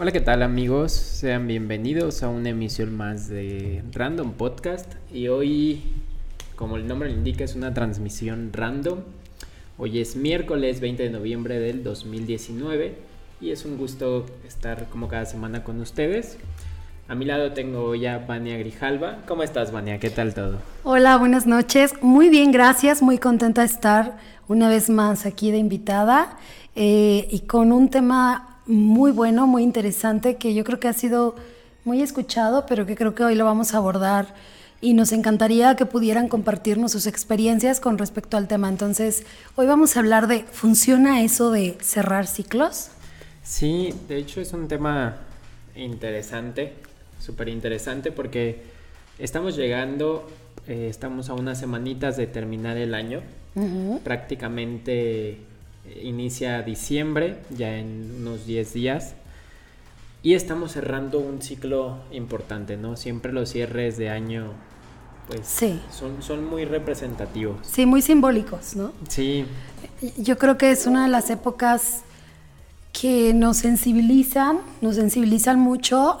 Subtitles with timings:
[0.00, 0.92] Hola, ¿qué tal amigos?
[0.92, 5.82] Sean bienvenidos a una emisión más de Random Podcast y hoy,
[6.54, 9.00] como el nombre lo indica, es una transmisión random.
[9.76, 12.94] Hoy es miércoles 20 de noviembre del 2019
[13.40, 16.38] y es un gusto estar como cada semana con ustedes.
[17.08, 19.22] A mi lado tengo ya Vania Grijalva.
[19.26, 19.98] ¿Cómo estás, Vania?
[19.98, 20.58] ¿Qué tal todo?
[20.84, 21.94] Hola, buenas noches.
[22.02, 23.02] Muy bien, gracias.
[23.02, 26.36] Muy contenta de estar una vez más aquí de invitada
[26.76, 31.34] eh, y con un tema muy bueno, muy interesante, que yo creo que ha sido
[31.84, 34.34] muy escuchado, pero que creo que hoy lo vamos a abordar
[34.80, 38.68] y nos encantaría que pudieran compartirnos sus experiencias con respecto al tema.
[38.68, 39.24] Entonces,
[39.56, 42.90] hoy vamos a hablar de, ¿funciona eso de cerrar ciclos?
[43.42, 45.16] Sí, de hecho es un tema
[45.74, 46.74] interesante
[47.18, 48.62] súper interesante porque
[49.18, 50.28] estamos llegando,
[50.66, 53.22] eh, estamos a unas semanitas de terminar el año.
[54.04, 55.40] Prácticamente
[56.02, 59.14] inicia diciembre, ya en unos 10 días.
[60.22, 62.96] Y estamos cerrando un ciclo importante, ¿no?
[62.96, 64.52] Siempre los cierres de año,
[65.28, 67.58] pues, son, son muy representativos.
[67.62, 68.92] Sí, muy simbólicos, ¿no?
[69.08, 69.44] Sí.
[70.16, 72.02] Yo creo que es una de las épocas
[72.92, 76.18] que nos sensibilizan, nos sensibilizan mucho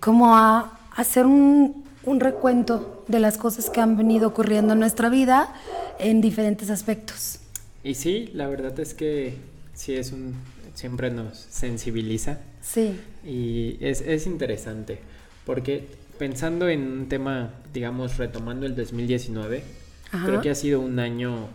[0.00, 5.52] como a hacer un, recuento de las cosas que han venido ocurriendo en nuestra vida
[5.98, 7.37] en diferentes aspectos.
[7.84, 9.34] Y sí, la verdad es que
[9.74, 10.34] sí es un
[10.78, 12.38] siempre nos sensibiliza.
[12.62, 13.00] Sí.
[13.24, 15.00] Y es, interesante,
[15.44, 19.64] porque pensando en un tema, digamos, retomando el 2019,
[20.24, 21.48] creo que ha sido un año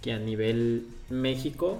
[0.00, 1.78] que a nivel México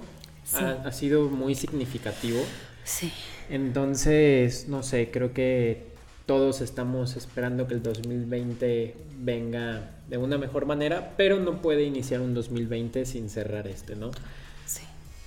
[0.53, 2.39] ha, ha, sido muy significativo.
[2.83, 3.11] Sí.
[3.49, 5.90] Entonces, no sé, creo que
[6.25, 12.21] todos estamos esperando que el 2020 venga de una mejor manera, pero no puede iniciar
[12.21, 14.11] un 2020 sin cerrar este, ¿no?
[14.65, 14.83] Sí.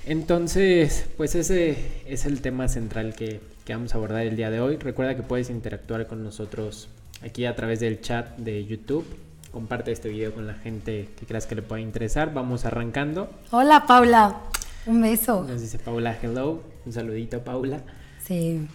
[0.07, 4.77] Entonces, pues ese es el tema central que, vamos a abordar el día de hoy.
[4.77, 6.89] Recuerda que puedes interactuar con nosotros
[7.23, 9.05] aquí a través del chat de YouTube.
[9.51, 12.35] Comparte este video con la gente que creas que le pueda interesar.
[12.35, 13.31] Vamos arrancando.
[13.51, 14.41] Hola Paula,
[14.87, 15.45] un beso.
[15.45, 16.63] Nos dice Paula hello.
[16.85, 17.81] Un saludito Paula.
[18.27, 18.67] Sí.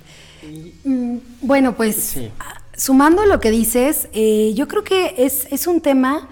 [0.83, 2.16] Mm, bueno, pues
[2.75, 6.29] sumando lo que dices, eh, yo creo que es, es un tema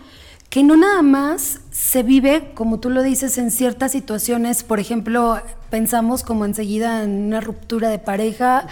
[0.49, 5.39] que no nada más se vive, como tú lo dices, en ciertas situaciones, por ejemplo,
[5.69, 8.65] pensamos como enseguida en una ruptura de pareja,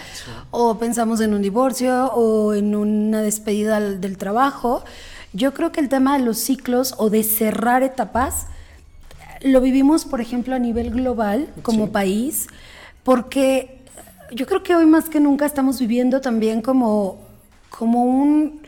[0.50, 4.84] o pensamos en un divorcio, o en una despedida del trabajo.
[5.34, 8.46] Yo creo que el tema de los ciclos o de cerrar etapas,
[9.42, 12.46] lo vivimos, por ejemplo, a nivel global como país,
[13.04, 13.75] porque
[14.32, 17.18] yo creo que hoy más que nunca estamos viviendo también como,
[17.70, 18.60] como un,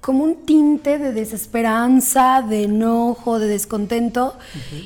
[0.00, 4.36] como un tinte de desesperanza, de enojo, de descontento.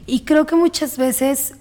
[0.06, 1.54] Y creo que muchas veces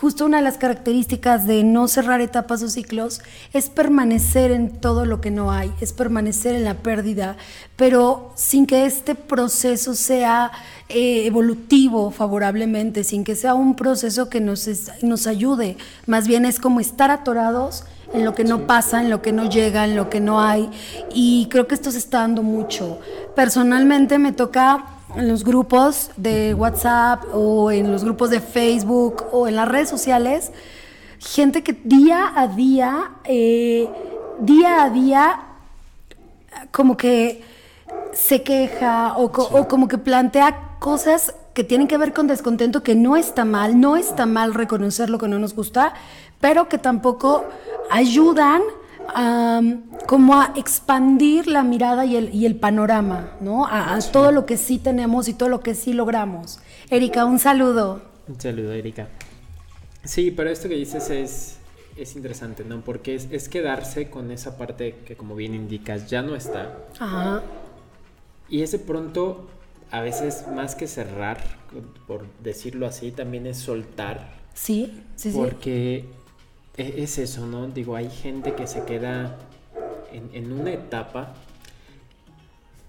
[0.00, 3.20] justo una de las características de no cerrar etapas o ciclos
[3.52, 7.36] es permanecer en todo lo que no hay, es permanecer en la pérdida,
[7.76, 10.50] pero sin que este proceso sea
[10.88, 14.68] eh, evolutivo favorablemente, sin que sea un proceso que nos,
[15.02, 17.84] nos ayude, más bien es como estar atorados
[18.14, 20.70] en lo que no pasa, en lo que no llega, en lo que no hay,
[21.12, 23.00] y creo que esto se está dando mucho.
[23.34, 29.46] Personalmente me toca en los grupos de WhatsApp o en los grupos de Facebook o
[29.48, 30.50] en las redes sociales,
[31.18, 33.88] gente que día a día, eh,
[34.40, 35.40] día a día,
[36.70, 37.42] como que
[38.12, 42.94] se queja o, o, como que plantea cosas que tienen que ver con descontento, que
[42.94, 45.94] no está mal, no está mal reconocer lo que no nos gusta,
[46.40, 47.44] pero que tampoco
[47.90, 48.62] ayudan
[50.06, 53.66] como a expandir la mirada y el, y el panorama, ¿no?
[53.66, 56.60] A, todo lo que sí tenemos y todo lo que sí logramos.
[56.90, 58.02] Erika, un saludo.
[58.28, 59.08] Un saludo, Erika.
[60.04, 61.56] Sí, pero esto que dices es,
[61.96, 62.80] es interesante, ¿no?
[62.82, 66.78] Porque es, es, quedarse con esa parte que, como bien indicas, ya no está.
[66.98, 67.42] Ajá.
[68.48, 69.48] Y ese pronto,
[69.90, 71.42] a veces más que cerrar,
[72.06, 74.34] por decirlo así, también es soltar.
[74.52, 75.38] Sí, sí, sí.
[75.38, 76.04] Porque
[76.76, 77.68] es eso, ¿no?
[77.68, 79.38] Digo, hay gente que se queda
[80.12, 81.34] en, una etapa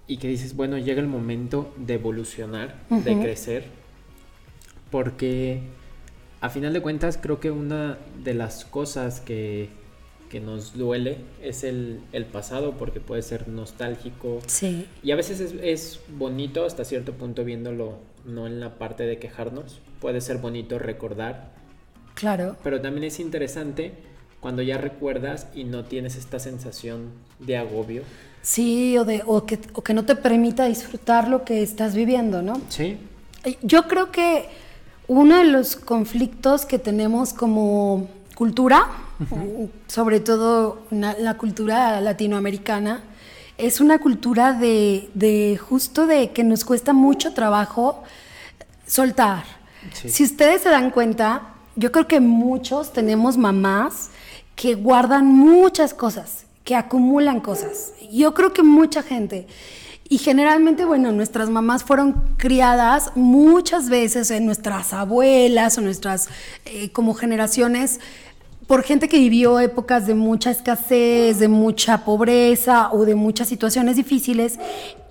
[0.06, 3.64] y que dices, bueno, llega el momento de evolucionar, de crecer,
[4.90, 5.62] porque
[6.40, 9.68] a final de cuentas creo que una de las cosas que,
[10.30, 12.00] que nos duele es el,
[12.32, 14.40] pasado, porque puede ser nostálgico.
[14.46, 14.86] Sí.
[15.02, 19.18] Y a veces es, es bonito hasta cierto punto viéndolo, no en la parte de
[19.18, 21.56] quejarnos, puede ser bonito recordar
[22.16, 22.56] Claro.
[22.64, 23.92] Pero también es interesante
[24.40, 28.02] cuando ya recuerdas y no tienes esta sensación de agobio.
[28.42, 32.42] Sí, o, de, o, que, o que no te permita disfrutar lo que estás viviendo,
[32.42, 32.60] ¿no?
[32.68, 32.98] Sí.
[33.62, 34.48] Yo creo que
[35.06, 38.88] uno de los conflictos que tenemos como, cultura,
[39.88, 43.02] sobre todo la cultura latinoamericana,
[43.56, 48.04] es una cultura de, justo de que nos cuesta mucho trabajo
[48.86, 49.44] soltar.
[49.94, 54.10] Si ustedes se dan cuenta, yo creo que muchos tenemos mamás
[54.54, 57.92] que guardan muchas cosas, que acumulan cosas.
[58.10, 59.46] Yo creo que mucha gente.
[60.08, 66.28] Y generalmente, bueno, nuestras mamás fueron criadas muchas veces en nuestras abuelas o nuestras
[66.64, 68.00] eh, como generaciones
[68.66, 73.96] por gente que vivió épocas de mucha escasez, de mucha pobreza o de muchas situaciones
[73.96, 74.58] difíciles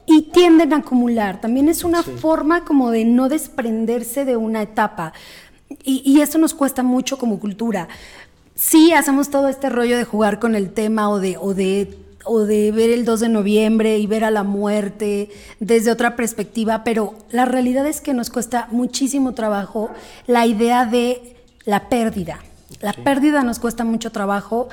[0.06, 1.42] y tienden a acumular.
[1.42, 5.14] También es una forma como de no desprenderse de una etapa.
[5.84, 7.88] Y, y, eso nos cuesta mucho como cultura.
[8.56, 12.42] Sí, hacemos todo este rollo de jugar con el tema o de, o de, o
[12.42, 15.30] de ver el 2 de noviembre y ver a la muerte
[15.60, 19.92] desde otra perspectiva, pero la realidad es que nos cuesta muchísimo trabajo
[20.28, 21.36] la idea de
[21.66, 22.40] la pérdida.
[22.82, 24.70] La pérdida nos cuesta mucho trabajo.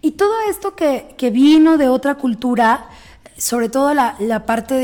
[0.00, 2.86] Y todo esto que, vino de otra cultura,
[3.36, 4.74] sobre todo la, parte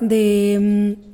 [0.00, 1.07] de, mm,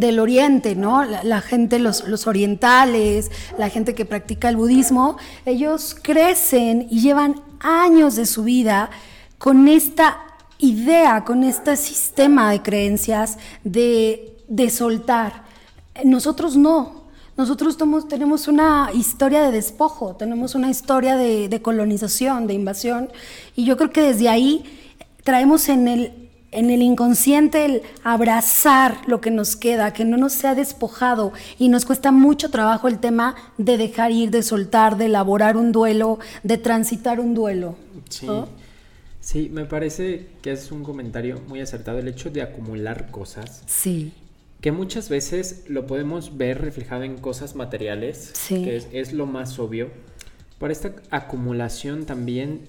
[0.00, 1.04] del oriente, ¿no?
[1.04, 5.16] La, gente, los, los, orientales, la gente que practica el budismo,
[5.46, 8.90] ellos crecen y llevan años de su vida
[9.38, 10.18] con esta
[10.58, 15.44] idea, con este sistema de creencias de, de soltar.
[16.04, 16.98] Nosotros no,
[17.38, 17.78] nosotros
[18.08, 23.10] tenemos una historia de despojo, tenemos una historia de, colonización, de invasión,
[23.54, 24.64] y yo creo que desde ahí
[25.22, 30.32] traemos en el, en el inconsciente el abrazar lo que nos queda, que no nos
[30.32, 35.06] sea despojado, y nos cuesta mucho trabajo el tema de dejar ir, de soltar, de
[35.06, 37.76] elaborar un duelo, de transitar un duelo.
[38.08, 38.28] Sí.
[39.20, 43.62] Sí, me parece que es un comentario muy acertado el hecho de acumular cosas.
[43.66, 44.12] Sí
[44.60, 49.90] que muchas veces lo podemos ver reflejado en cosas materiales, que es, lo más obvio.
[50.58, 52.62] Pero esta acumulación también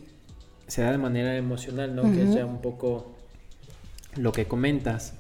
[0.68, 2.04] se da de manera emocional, ¿no?
[2.04, 3.16] Que es ya un poco
[4.16, 5.14] lo que comentas.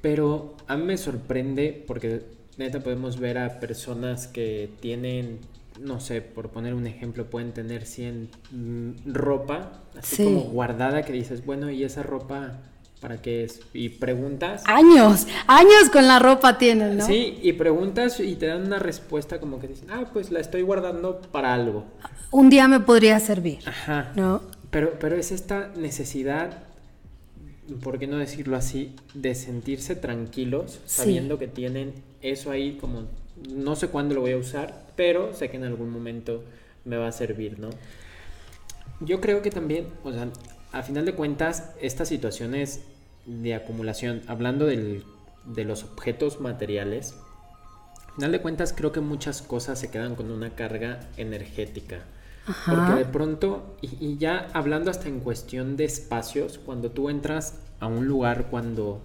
[0.00, 2.22] Pero a mí me sorprende porque
[2.56, 5.40] neta podemos ver a personas que tienen,
[5.80, 11.12] no sé, por poner un ejemplo, pueden tener 100 mm, ropa, así como guardada, que
[11.12, 12.60] dices, bueno, y esa ropa
[13.04, 13.60] ¿Para qué es?
[13.74, 14.62] Y preguntas.
[14.64, 17.04] Años, años con la ropa tienen, ¿no?
[17.04, 20.62] Sí, y preguntas y te dan una respuesta como que dicen, ah, pues la estoy
[20.62, 21.84] guardando para algo.
[22.30, 23.58] Un día me podría servir.
[23.66, 24.12] Ajá.
[24.14, 24.40] ¿No?
[24.70, 26.62] Pero, pero es esta necesidad,
[27.82, 28.94] ¿por qué no decirlo así?
[29.14, 33.04] De sentirse tranquilos sabiendo que tienen eso ahí como,
[33.50, 36.44] no sé cuándo lo voy a usar, pero sé que en algún momento
[36.84, 37.70] me va a servir, ¿no?
[39.00, 40.28] Yo creo que también, o sea,
[40.72, 42.82] a final de cuentas, estas situaciones
[43.26, 45.02] de acumulación, hablando de
[45.64, 47.14] los objetos materiales,
[48.08, 52.04] al final de cuentas creo que muchas cosas se quedan con una carga energética.
[52.46, 57.86] Porque de pronto, y, ya hablando hasta en cuestión de espacios, cuando tú entras a
[57.86, 59.00] un lugar, cuando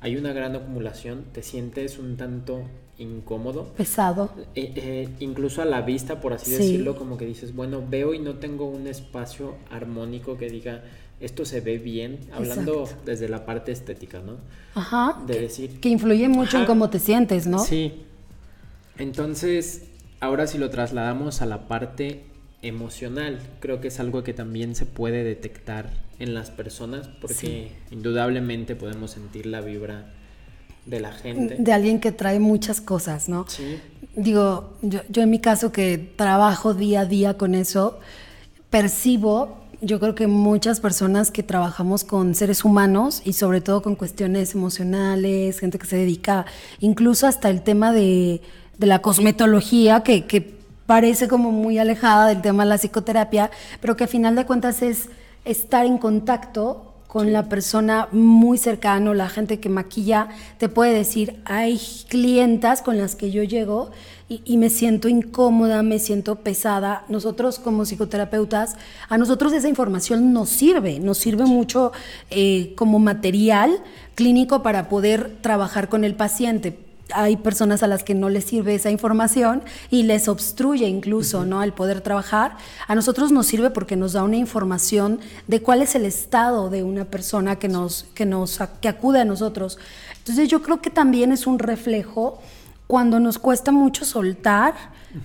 [0.00, 2.62] hay una gran acumulación, te sientes un tanto
[2.98, 3.64] incómodo.
[3.76, 4.30] Pesado.
[4.54, 8.20] Eh, eh, incluso a la vista, por así decirlo, como que dices, bueno, veo y
[8.20, 10.82] no tengo un espacio armónico que diga,
[11.20, 14.36] esto se ve bien, hablando desde la parte estética, ¿no?
[14.74, 15.20] Ajá.
[15.26, 15.80] De decir.
[15.80, 17.58] Que influye mucho en cómo te sientes, ¿no?
[17.58, 18.04] Sí.
[18.98, 19.84] Entonces,
[20.20, 22.24] ahora si lo trasladamos a la parte
[22.62, 28.74] emocional, creo que es algo que también se puede detectar en las personas, porque indudablemente
[28.74, 30.12] podemos sentir la vibra
[30.86, 31.56] de la gente.
[31.58, 33.46] De alguien que trae muchas cosas, ¿no?
[33.48, 33.78] Sí.
[34.16, 38.00] Digo, yo, yo en mi caso que trabajo día a día con eso,
[38.70, 43.94] percibo yo creo que muchas personas que trabajamos con seres humanos y sobre todo con
[43.94, 46.46] cuestiones emocionales, gente que se dedica
[46.80, 48.40] incluso hasta el tema de,
[48.78, 50.57] la cosmetología, que, que,
[50.88, 54.80] parece como muy alejada del tema de la psicoterapia, pero que a final de cuentas
[54.80, 55.10] es
[55.44, 61.42] estar en contacto con la persona muy cercano, la gente que maquilla, te puede decir,
[61.44, 61.78] hay
[62.08, 63.90] clientas con las que yo llego
[64.30, 67.04] y, me siento incómoda, me siento pesada.
[67.08, 68.76] Nosotros como psicoterapeutas,
[69.10, 71.92] a nosotros esa información nos sirve, nos sirve mucho
[72.30, 73.78] eh, como material
[74.14, 78.74] clínico para poder trabajar con el paciente hay personas a las que no les sirve
[78.74, 81.62] esa información y les obstruye incluso, ¿no?
[81.62, 82.56] El poder trabajar.
[82.86, 86.82] A nosotros nos sirve porque nos da una información de cuál es el estado de
[86.82, 89.78] una persona que nos, que nos, que acude a nosotros.
[90.18, 92.40] Entonces yo creo que también es un reflejo
[92.86, 94.74] cuando nos cuesta mucho soltar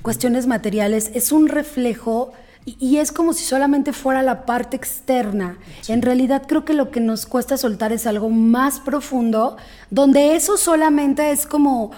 [0.01, 2.33] cuestiones materiales, es un reflejo
[2.65, 5.57] y, es como si solamente fuera la parte externa.
[5.87, 9.57] En realidad creo que lo que nos cuesta soltar es algo más profundo,
[9.89, 11.91] donde eso solamente es como,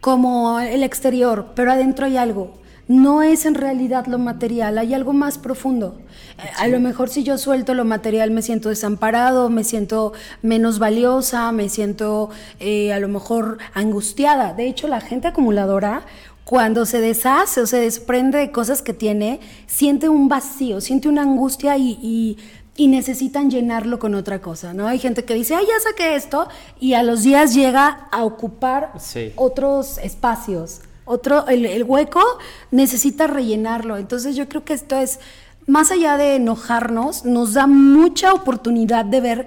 [0.00, 2.54] como el exterior, pero adentro hay algo.
[2.88, 5.98] no es en realidad lo material, hay algo más profundo.
[6.38, 10.78] Eh, A lo mejor si yo suelto lo material me siento desamparado, me siento menos
[10.78, 12.30] valiosa, me siento
[12.60, 14.54] eh, a lo mejor angustiada.
[14.54, 16.04] De hecho, la gente acumuladora
[16.46, 21.22] cuando se deshace o se desprende de cosas que tiene, siente un vacío, siente una
[21.22, 22.38] angustia y, y,
[22.76, 24.86] y necesitan llenarlo con otra cosa, ¿no?
[24.86, 26.46] Hay gente que dice, ay, ya saqué esto,
[26.78, 29.32] y a los días llega a ocupar Sí.
[29.34, 30.82] otros espacios.
[31.04, 32.22] Otro, el, el hueco
[32.70, 33.96] necesita rellenarlo.
[33.96, 35.18] Entonces yo creo que esto es,
[35.66, 39.46] más allá de enojarnos, nos da mucha oportunidad de ver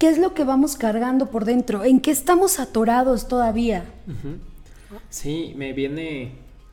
[0.00, 3.84] qué es lo que vamos cargando por dentro, en qué estamos atorados todavía.
[5.08, 6.32] Sí, me viene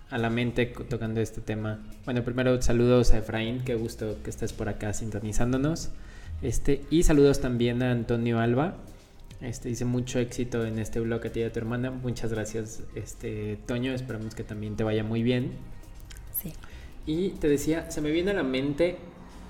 [0.10, 1.80] a la mente tocando este tema.
[2.06, 5.90] Bueno, primero saludos a Efraín, qué gusto que estés por acá sintonizándonos.
[6.42, 8.76] Este, y saludos también a Antonio Alba.
[9.42, 11.92] Este dice mucho éxito en este blog a ti y a tu hermana.
[11.92, 13.92] Muchas gracias, este Toño.
[13.94, 15.52] Esperamos que también te vaya muy bien.
[16.32, 16.54] Sí.
[17.06, 18.98] Y te decía, se me viene a la mente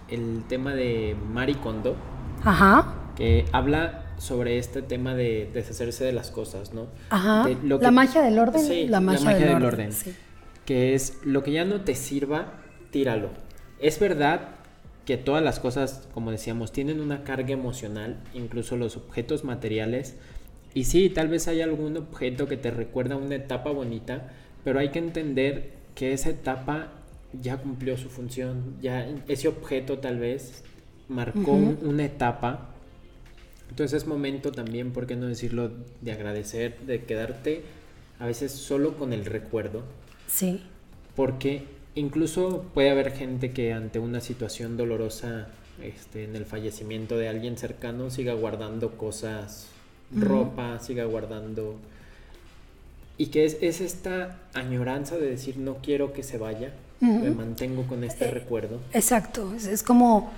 [0.10, 1.96] el tema de Mari Kondo,
[2.44, 3.12] Ajá.
[3.16, 6.88] que habla sobre este tema de deshacerse de las cosas, ¿no?
[7.10, 7.46] Ajá.
[7.48, 8.62] De lo La que- magia del orden.
[8.66, 9.92] Sí, la magia, del, orden.
[9.92, 10.14] sí.
[10.66, 12.54] Que es lo que ya no te sirva,
[12.92, 13.30] tíralo.
[13.80, 14.50] Es verdad
[15.06, 20.16] que todas las cosas, como decíamos, tienen una carga emocional, incluso los objetos materiales.
[20.74, 24.32] Y sí, tal vez hay algún objeto que te recuerda una etapa bonita,
[24.64, 26.94] pero hay que entender que esa etapa
[27.34, 30.64] ya cumplió su función, ya ese objeto tal vez
[31.10, 32.70] marcó un- una etapa.
[33.74, 37.64] Entonces es momento también, ¿por qué no decirlo?, de agradecer, de quedarte
[38.20, 39.82] a veces solo con el recuerdo,
[40.28, 40.62] Sí.
[41.16, 41.64] porque
[41.96, 45.48] incluso puede haber gente que ante una situación dolorosa,
[45.82, 49.70] este, en el fallecimiento de alguien cercano, siga guardando cosas,
[50.16, 51.76] ropa, siga guardando...
[53.18, 57.88] Y que es, es esta añoranza de decir, no quiero que se vaya, me mantengo
[57.88, 58.80] con este recuerdo.
[58.94, 60.32] Exacto, es, es como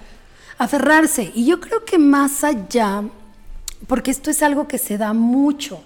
[0.57, 1.31] aferrarse.
[1.35, 3.03] Y yo creo que más allá,
[3.87, 5.79] porque esto es algo que se da mucho,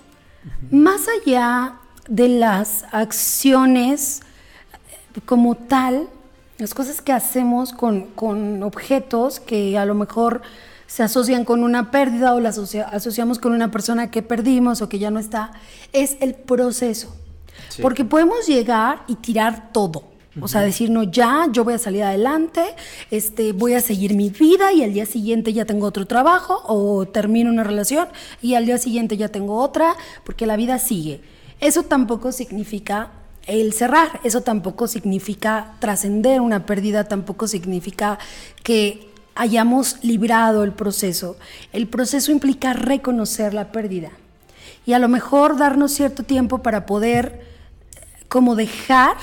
[0.72, 1.76] más allá
[2.08, 4.22] de las acciones
[5.16, 6.08] eh, como tal,
[6.58, 10.42] las cosas que hacemos con, con objetos que a lo mejor
[10.88, 14.90] se asocian con una pérdida o las asocia- asociamos con una persona que perdimos o
[14.90, 15.52] que ya no está,
[15.94, 17.16] es el proceso.
[17.70, 17.82] Sí.
[17.82, 20.04] Porque podemos llegar y tirar todo.
[20.42, 22.64] O sea, decir, no, ya, yo voy a salir adelante,
[23.12, 27.06] este, voy a seguir mi vida y al día siguiente ya tengo otro trabajo o
[27.06, 28.08] termino una relación
[28.42, 31.22] y al día siguiente ya tengo otra, porque la vida sigue.
[31.60, 33.12] Eso tampoco significa
[33.48, 38.20] el cerrar, eso tampoco significa trascender una pérdida, tampoco significa
[38.64, 41.38] que hayamos librado el proceso.
[41.74, 44.12] El proceso implica reconocer la pérdida
[44.86, 47.48] y a lo mejor darnos cierto tiempo para poder
[48.28, 49.16] como dejar,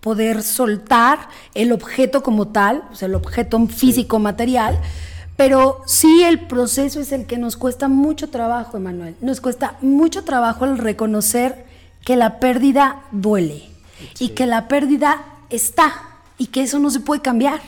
[0.00, 4.78] poder soltar el objeto como tal, o sea, el objeto físico material,
[5.36, 9.16] pero sí el proceso es el que nos cuesta mucho trabajo, Emanuel.
[9.20, 11.64] Nos cuesta mucho trabajo el reconocer
[12.04, 13.64] que la pérdida duele
[14.18, 15.94] y que la pérdida está
[16.36, 17.60] y que eso no se puede cambiar.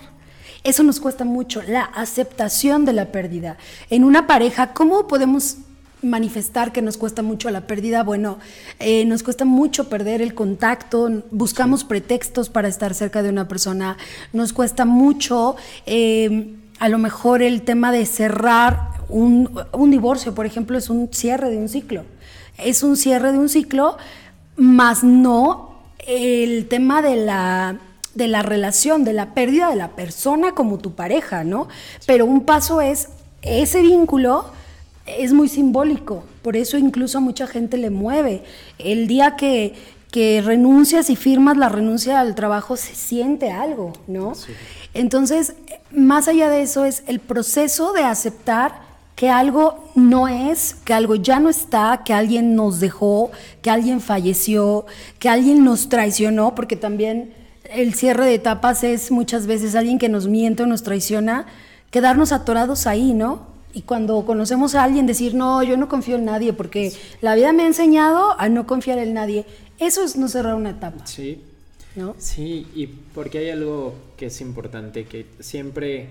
[0.64, 3.56] Eso nos cuesta mucho, la aceptación de la pérdida.
[3.90, 5.56] En una pareja, ¿cómo podemos
[6.02, 8.02] manifestar que nos cuesta mucho la pérdida?
[8.02, 8.38] Bueno,
[8.78, 13.96] eh, nos cuesta mucho perder el contacto, buscamos pretextos para estar cerca de una persona,
[14.32, 15.56] nos cuesta mucho
[15.86, 21.08] eh, a lo mejor el tema de cerrar un, un divorcio, por ejemplo, es un
[21.12, 22.04] cierre de un ciclo.
[22.58, 23.96] Es un cierre de un ciclo,
[24.56, 25.72] más no
[26.06, 27.78] el tema de la
[28.14, 31.68] de la relación, de la pérdida de la persona como tu pareja, ¿no?
[32.06, 33.08] Pero un paso es
[33.42, 34.44] ese vínculo
[35.06, 38.42] es muy simbólico, por eso incluso a mucha gente le mueve.
[38.78, 39.74] El día que,
[40.10, 44.34] que renuncias y firmas la renuncia al trabajo se siente algo, ¿no?
[44.34, 44.52] Sí.
[44.94, 45.54] Entonces,
[45.90, 51.14] más allá de eso es el proceso de aceptar que algo no es, que algo
[51.14, 53.30] ya no está, que alguien nos dejó,
[53.60, 54.86] que alguien falleció,
[55.18, 57.32] que alguien nos traicionó, porque también
[57.70, 61.46] el cierre de etapas es muchas veces alguien que nos miente o nos traiciona,
[61.90, 63.51] quedarnos atorados ahí, ¿no?
[63.74, 67.52] Y cuando conocemos a alguien decir, no, yo no confío en nadie, porque la vida
[67.52, 69.46] me ha enseñado a no confiar en nadie.
[69.78, 71.42] Eso es no cerrar una etapa, Sí,
[71.96, 72.14] ¿no?
[72.18, 76.08] Sí, y porque hay algo que es importante, que siempre,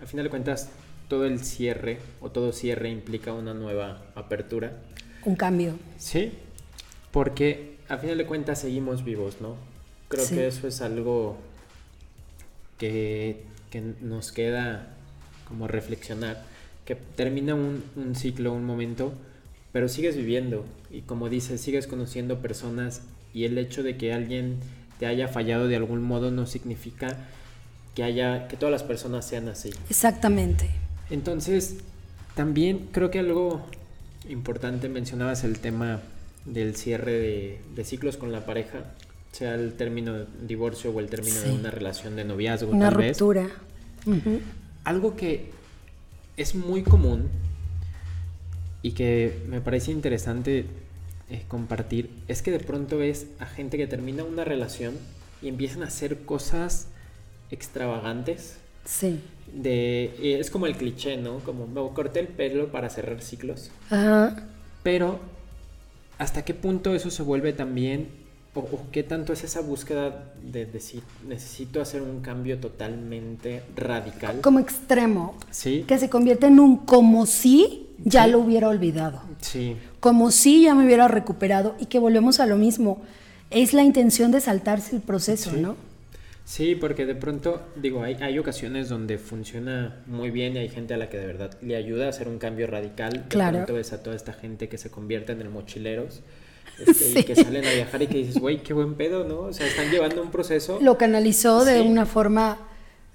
[0.00, 0.68] al final de cuentas,
[1.08, 4.72] todo el cierre o todo cierre implica una nueva apertura.
[5.24, 5.74] Un cambio.
[5.98, 6.32] Sí,
[7.10, 9.56] porque al final de cuentas seguimos vivos, ¿no?
[10.08, 10.36] Creo Sí.
[10.36, 11.36] que eso es algo
[12.78, 14.88] que, que nos queda
[15.48, 16.42] como reflexionar,
[16.84, 19.12] que termina un, un ciclo, un momento,
[19.72, 24.58] pero sigues viviendo y como dices, sigues conociendo personas y el hecho de que alguien
[24.98, 27.16] te haya fallado de algún modo no significa
[27.94, 29.70] que haya que todas las personas sean así.
[29.88, 30.70] Exactamente.
[31.10, 31.78] Entonces,
[32.34, 33.66] también creo que algo
[34.28, 36.00] importante mencionabas el tema
[36.44, 38.84] del cierre de, ciclos con la pareja,
[39.32, 42.70] sea el término de divorcio o el término de una relación de noviazgo.
[42.70, 43.48] Una ruptura.
[44.84, 45.50] Algo que
[46.36, 47.28] es muy común
[48.82, 50.66] y que me parece interesante
[51.30, 54.94] eh, compartir es que de pronto ves a gente que termina una relación
[55.40, 56.88] y empiezan a hacer cosas
[57.50, 58.56] extravagantes.
[58.84, 59.20] Sí.
[59.52, 61.38] De, es como el cliché, ¿no?
[61.40, 63.70] Como me corté el pelo para cerrar ciclos.
[63.90, 64.48] Ajá.
[64.82, 65.20] Pero,
[66.18, 68.08] ¿hasta qué punto eso se vuelve también,
[68.54, 74.40] o, qué tanto es esa búsqueda de decir, necesito hacer un cambio totalmente radical?
[74.42, 75.36] Como extremo.
[75.50, 75.84] Sí.
[75.86, 79.22] Que se convierte en un como si ya lo hubiera olvidado.
[79.40, 79.76] Sí.
[80.00, 83.00] Como si ya me hubiera recuperado y que volvemos a lo mismo.
[83.50, 85.76] Es la intención de saltarse el proceso, ¿no?
[86.44, 90.94] Sí, porque de pronto, digo, hay, hay ocasiones donde funciona muy bien y hay gente
[90.94, 93.24] a la que de verdad le ayuda a hacer un cambio radical.
[93.28, 93.58] Claro.
[93.58, 96.22] De pronto ves a toda esta gente que se convierte en el mochileros.
[96.78, 99.40] Este, y que salen a viajar y que dices, güey, qué buen pedo, ¿no?
[99.40, 100.78] O sea, están llevando un proceso.
[100.80, 102.58] Lo canalizó de una forma,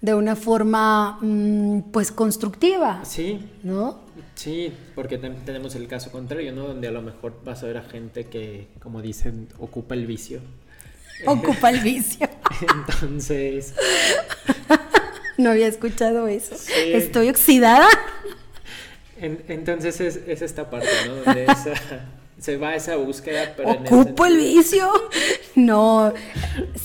[0.02, 3.04] de una forma, mm, pues, constructiva.
[3.04, 3.40] Sí.
[3.64, 4.00] ¿No?
[4.36, 6.68] Sí, porque tenemos el caso contrario, ¿no?
[6.68, 10.42] Donde a lo mejor vas a ver a gente que, como dicen, ocupa el vicio.
[11.26, 12.30] Ocupa el vicio.
[12.62, 13.74] Entonces.
[15.38, 16.56] no había escuchado eso.
[16.78, 17.88] Estoy oxidada.
[19.20, 21.16] entonces es, esta parte, ¿no?
[21.16, 21.74] Donde esa,
[22.40, 23.54] se va esa búsqueda.
[23.56, 24.90] Pero Ocupo el, vicio.
[25.56, 26.14] No.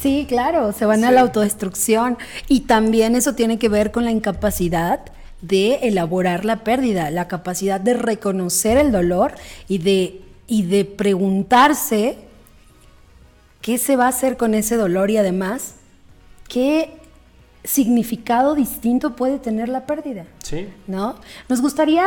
[0.00, 2.16] Sí, claro, se van a la autodestrucción.
[2.48, 5.00] Y también eso tiene que ver con la incapacidad
[5.42, 9.34] de elaborar la pérdida, la capacidad de reconocer el dolor
[9.68, 12.16] y de, y de preguntarse
[13.60, 15.74] qué se va a hacer con ese dolor y además
[16.48, 16.96] qué
[17.64, 20.26] significado distinto puede tener la pérdida.
[20.42, 20.68] Sí.
[20.86, 21.16] ¿No?
[21.48, 22.06] Nos gustaría,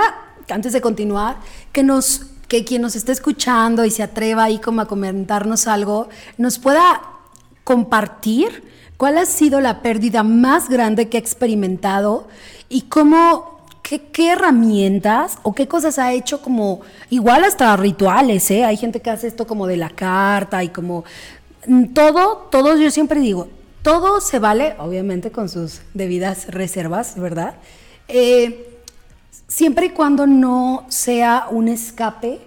[0.50, 1.38] antes de continuar,
[1.72, 6.10] que nos que quien nos esté escuchando y se atreva ahí como a comentarnos algo,
[6.38, 7.02] nos pueda
[7.64, 8.64] compartir
[8.98, 12.28] cuál ha sido la pérdida más grande que ha experimentado
[12.70, 13.56] y cómo
[13.86, 16.82] ¿Qué, ¿qué, herramientas o qué cosas ha hecho como,
[17.12, 18.66] igual hasta rituales, ¿eh?
[18.66, 21.04] Hay gente que hace esto como de la carta y como
[21.68, 23.48] Mm, todo, todo, yo siempre digo,
[23.82, 27.56] todo se vale, obviamente con sus debidas reservas, ¿verdad?
[28.08, 28.75] Eh,
[29.48, 32.40] siempre y cuando no sea un escape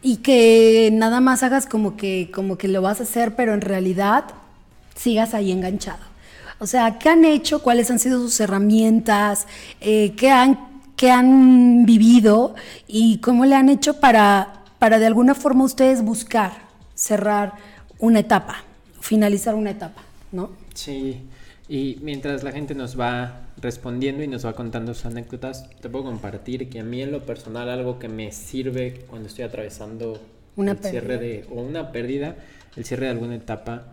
[0.00, 3.60] y que nada más hagas como que, como que lo vas a hacer, pero en
[3.60, 4.24] realidad
[4.94, 6.02] sigas ahí enganchado.
[6.58, 7.62] O sea, ¿qué han hecho?
[7.62, 9.46] ¿Cuáles han sido sus herramientas?
[9.80, 10.58] Eh, ¿qué, han,
[10.96, 12.54] ¿Qué han vivido?
[12.86, 16.52] ¿Y cómo le han hecho para, para de alguna forma ustedes buscar
[16.94, 17.54] cerrar?
[18.02, 18.56] una etapa,
[19.00, 20.50] finalizar una etapa, ¿no?
[20.74, 21.20] Sí,
[21.72, 26.04] y mientras la gente nos va respondiendo y nos va contando sus anécdotas, te puedo
[26.04, 30.20] compartir que a mí en lo personal algo que me sirve cuando estoy atravesando
[30.54, 32.36] una el cierre de o una pérdida,
[32.76, 33.84] el cierre de alguna etapa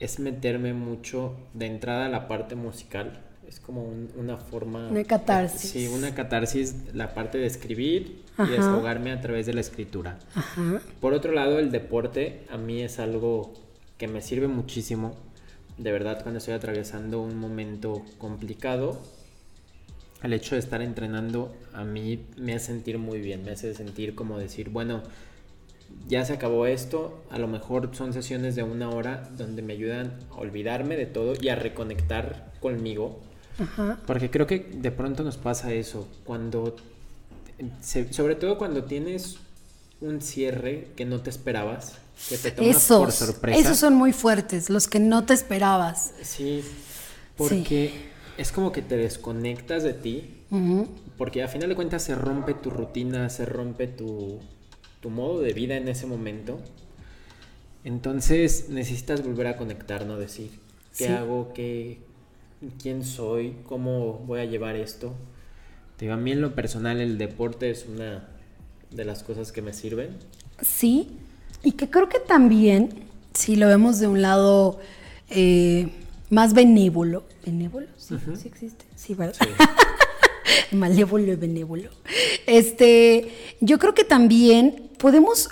[0.00, 3.20] es meterme mucho de entrada a la parte musical.
[3.46, 3.84] Es como
[4.16, 4.88] una forma...
[4.88, 5.70] Una catarsis.
[5.70, 10.18] Sí, una catarsis, la parte de escribir y desahogarme a través de la escritura.
[11.00, 13.54] Por otro lado, el deporte a mí es algo
[13.96, 15.14] que me sirve muchísimo.
[15.78, 18.98] De verdad, cuando estoy atravesando un momento complicado,
[20.22, 24.14] el hecho de estar entrenando a mí me hace sentir muy bien, me hace sentir
[24.14, 25.02] como decir, bueno,
[26.08, 30.18] ya se acabó esto, a lo mejor son sesiones de una hora donde me ayudan
[30.30, 33.20] a olvidarme de todo y a reconectar conmigo.
[34.06, 36.76] Porque creo que de pronto nos pasa eso, cuando
[38.10, 39.38] sobre todo cuando tienes
[40.00, 41.94] un cierre que no te esperabas,
[42.28, 43.58] que te toma por sorpresa.
[43.58, 46.12] Esos son muy fuertes, los que no te esperabas.
[46.22, 46.62] Sí,
[47.36, 47.92] porque
[48.38, 50.30] es como que te desconectas de ti,
[51.16, 54.40] porque a final de cuentas se rompe tu rutina, se rompe tu,
[55.00, 56.60] tu modo de vida en ese momento.
[57.84, 60.18] Entonces necesitas volver a conectar, ¿no?
[60.18, 60.50] Decir,
[60.98, 61.52] ¿qué hago?
[61.54, 62.00] ¿Qué,
[62.82, 63.56] ¿Quién soy?
[63.66, 65.14] ¿Cómo voy a llevar esto?
[65.98, 68.28] Digo, a mí en lo personal el deporte es una
[68.90, 70.16] de las cosas que me sirven.
[70.60, 71.08] Sí,
[71.62, 74.78] y que creo que también, si lo vemos de un lado
[75.30, 75.88] eh,
[76.30, 77.86] más benévolo, ¿benévolo?
[77.96, 79.34] Sí, sí existe, sí, ¿verdad?
[80.72, 81.90] Malévolo y benévolo.
[82.46, 85.50] Este, yo creo que también podemos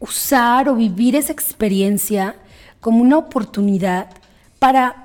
[0.00, 2.36] usar o vivir esa experiencia
[2.80, 4.10] como una oportunidad
[4.58, 5.02] para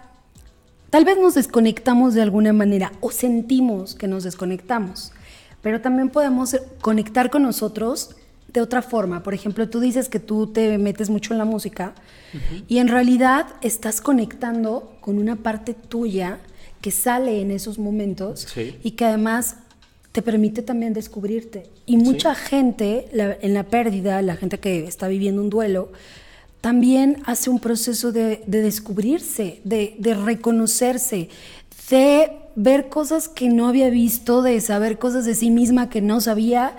[0.90, 5.12] Tal vez nos desconectamos de alguna manera o sentimos que nos desconectamos,
[5.68, 8.12] pero también podemos conectar con nosotros
[8.54, 9.22] de otra forma.
[9.22, 11.94] Por ejemplo, tú dices que tú te metes mucho en la música
[12.70, 16.40] y en realidad estás conectando con una parte tuya
[16.80, 18.48] que sale en esos momentos
[18.82, 19.58] y que además
[20.14, 21.64] te permite también descubrirte.
[21.86, 25.92] Y mucha gente en la pérdida, la gente que está viviendo un duelo,
[26.62, 31.28] también hace un proceso de, descubrirse, de, de, reconocerse,
[31.90, 36.20] de ver cosas que no había visto, de saber cosas de sí misma que no
[36.20, 36.74] sabía.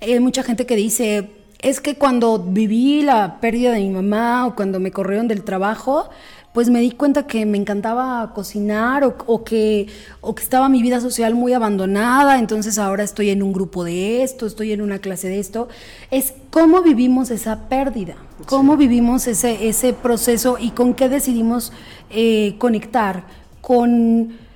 [0.00, 1.28] Hay mucha gente que dice,
[1.60, 6.08] es que cuando viví la pérdida de mi mamá o cuando me corrieron del trabajo,
[6.54, 9.88] pues me di cuenta que me encantaba cocinar o, que,
[10.22, 14.22] o que estaba mi vida social muy abandonada, entonces ahora estoy en un grupo de
[14.22, 15.68] esto, estoy en una clase de esto.
[16.10, 21.70] Es cómo vivimos esa pérdida, cómo vivimos ese, ese proceso y con qué decidimos
[22.08, 23.24] eh, conectar,
[23.60, 24.47] con,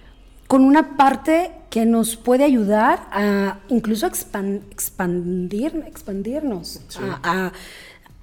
[0.52, 7.52] con una parte que nos puede ayudar a incluso expandir, expandirnos, a,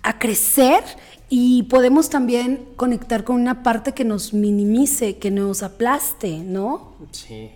[0.03, 0.83] a crecer
[1.27, 6.93] y podemos también conectar con una parte que nos minimice, que nos aplaste, ¿no?
[7.13, 7.49] Sí.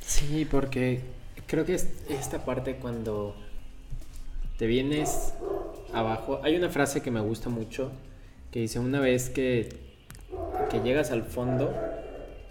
[0.00, 1.02] Sí, porque
[1.46, 3.36] creo que es esta parte cuando
[4.56, 5.34] te vienes
[5.92, 6.40] abajo.
[6.42, 7.92] Hay una frase que me gusta mucho
[8.50, 9.68] que dice una vez que,
[10.70, 11.74] que llegas al fondo,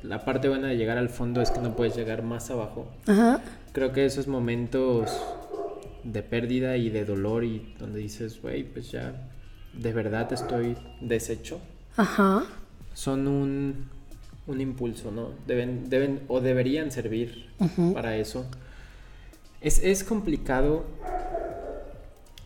[0.08, 2.88] la parte buena de llegar al fondo es que no puedes llegar más abajo.
[3.08, 3.42] Ajá.
[3.74, 5.12] Creo que esos momentos
[6.04, 9.30] de pérdida y de dolor y donde dices, güey, pues ya
[9.74, 11.60] de verdad estoy deshecho,
[11.98, 12.46] Ajá.
[12.94, 13.90] son un,
[14.48, 15.32] un impulso, ¿no?
[15.48, 17.50] Deben, deben o deberían servir
[17.94, 18.46] para eso.
[19.62, 20.86] Es, es, complicado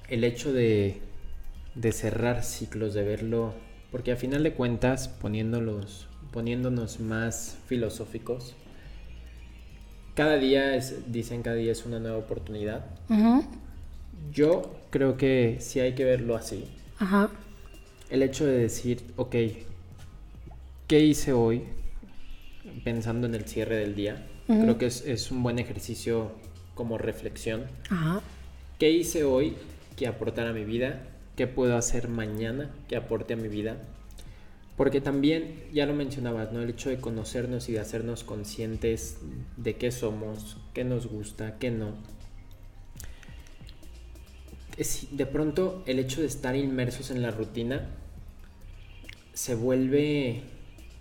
[0.07, 1.01] el hecho de,
[1.75, 3.53] de, cerrar ciclos, de verlo,
[3.91, 8.55] porque a final de cuentas, poniéndolos, poniéndonos más filosóficos,
[10.19, 12.85] cada día es, dicen cada día es una nueva oportunidad.
[14.33, 16.65] Yo creo que sí hay que verlo así.
[16.97, 17.29] Ajá.
[18.09, 19.35] El hecho de decir, ok,
[20.87, 21.63] ¿qué hice hoy?
[22.83, 24.27] Pensando en el cierre del día.
[24.47, 26.31] Creo que es, un buen ejercicio
[26.75, 27.67] como reflexión.
[27.89, 28.21] Ajá.
[28.77, 29.55] ¿Qué hice hoy
[29.95, 31.03] que aportara a mi vida?
[31.37, 33.77] ¿Qué puedo hacer mañana que aporte a mi vida?
[34.79, 36.61] Porque también, ya lo mencionabas, ¿no?
[36.61, 39.17] El hecho de conocernos y de hacernos conscientes
[39.57, 41.95] de qué somos, qué nos gusta, qué no.
[45.11, 47.89] De pronto el hecho de estar inmersos en la rutina
[49.33, 50.43] se vuelve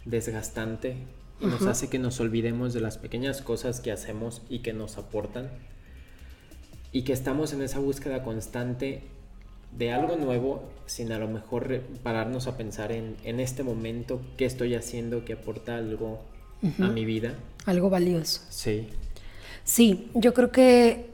[0.04, 0.96] desgastante
[1.40, 4.98] y nos hace que nos olvidemos de las pequeñas cosas que hacemos y que nos
[4.98, 5.50] aportan.
[6.90, 9.04] Y que estamos en esa búsqueda constante
[9.76, 14.46] de algo nuevo sin a lo mejor pararnos a pensar en, en este momento qué
[14.46, 16.20] estoy haciendo que aporta algo
[16.80, 17.34] a mi vida.
[17.66, 18.40] Algo valioso.
[18.48, 18.88] Sí.
[19.64, 21.10] Sí, yo creo que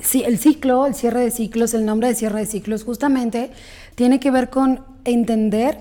[0.00, 3.50] sí, el ciclo, el cierre de ciclos, el nombre de cierre de ciclos, justamente
[3.94, 5.78] tiene que ver con entender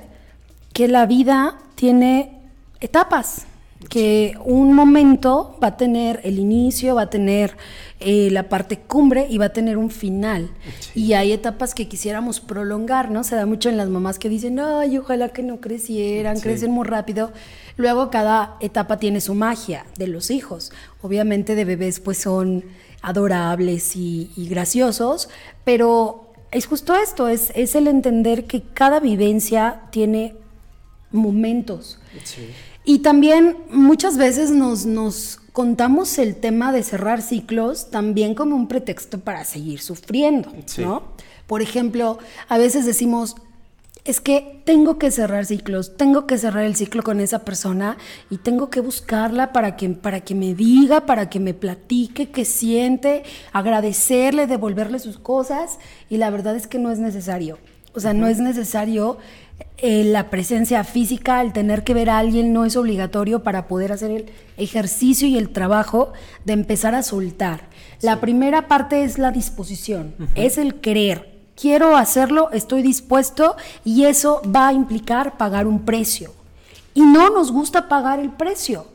[0.74, 2.42] que la vida tiene
[2.80, 3.46] etapas,
[3.90, 7.56] que un momento va a tener el inicio, va a tener
[8.04, 10.50] eh, la parte cumbre y va a tener un final.
[10.94, 13.24] Y hay etapas que quisiéramos prolongar, ¿no?
[13.24, 16.86] Se da mucho en las mamás que dicen, ay, ojalá que no crecieran, crecen muy
[16.86, 17.32] rápido.
[17.78, 20.72] Luego cada etapa tiene su magia de los hijos.
[21.02, 22.64] Obviamente de bebés pues son
[23.02, 25.30] adorables y, graciosos,
[25.64, 30.36] pero es justo esto, es, es, el entender que cada vivencia tiene
[31.12, 32.00] momentos.
[32.86, 38.68] Y también muchas veces nos, nos contamos el tema de cerrar ciclos también como un
[38.68, 41.04] pretexto para seguir sufriendo, ¿no?
[41.48, 42.18] Por ejemplo,
[42.50, 43.36] a veces decimos,
[44.06, 47.98] es que tengo que cerrar ciclos, tengo que cerrar el ciclo con esa persona
[48.30, 52.44] y tengo que buscarla para que, para que me diga, para que me platique qué
[52.44, 57.60] siente, agradecerle, devolverle sus cosas y la verdad es que no es necesario.
[57.96, 59.18] O sea, no es necesario
[59.78, 63.92] eh, la presencia física, el tener que ver a alguien no es obligatorio para poder
[63.92, 64.26] hacer el
[64.58, 66.14] ejercicio y el trabajo
[66.46, 67.68] de empezar a soltar.
[68.02, 74.42] La primera parte es la disposición, es el querer, quiero hacerlo, estoy dispuesto y eso
[74.44, 76.34] va a implicar pagar un precio.
[76.94, 78.88] Y no nos gusta pagar el precio.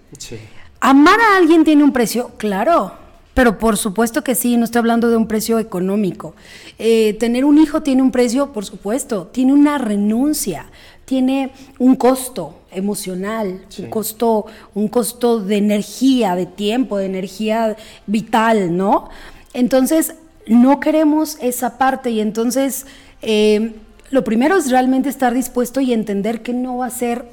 [0.80, 2.32] ¿Amar a alguien tiene un precio?
[2.38, 2.92] Claro,
[3.38, 6.35] pero por supuesto que sí, no estoy hablando de un precio económico.
[6.77, 10.66] Eh, tener un hijo tiene un precio, por supuesto, tiene una renuncia,
[11.05, 17.77] tiene un costo emocional, un costo, un costo de energía, de tiempo, de energía
[18.09, 19.09] vital, ¿no?
[19.55, 20.16] Entonces,
[20.48, 22.87] no queremos esa parte y entonces
[23.22, 23.77] eh,
[24.11, 27.24] lo primero es realmente estar dispuesto y entender que no va a ser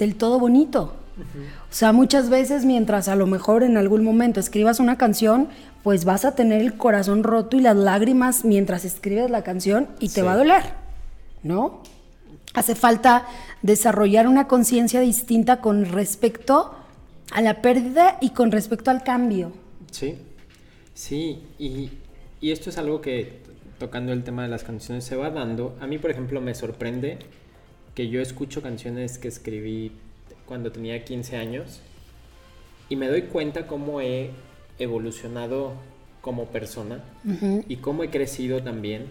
[0.00, 0.94] del todo bonito,
[1.72, 5.48] O sea, muchas veces mientras a lo mejor en algún momento escribas una canción,
[5.82, 10.08] pues vas a tener el corazón roto y las lágrimas mientras escribes la canción y
[10.08, 10.20] te Sí.
[10.20, 10.62] va a doler,
[11.42, 11.80] ¿no?
[12.52, 13.24] Hace falta
[13.62, 16.74] desarrollar una conciencia distinta con respecto
[17.32, 19.52] a la pérdida y con respecto al cambio.
[19.90, 20.18] Sí,
[20.92, 21.88] sí, y,
[22.42, 23.40] y esto es algo que,
[23.78, 25.74] tocando el tema de las canciones, se va dando.
[25.80, 27.18] A mí, por ejemplo, me sorprende
[27.94, 29.92] que yo escucho canciones que escribí
[30.52, 31.80] cuando tenía 15 años
[32.90, 34.28] y me doy cuenta cómo he
[34.78, 35.72] evolucionado
[36.20, 37.02] como persona
[37.66, 39.06] y cómo he crecido también.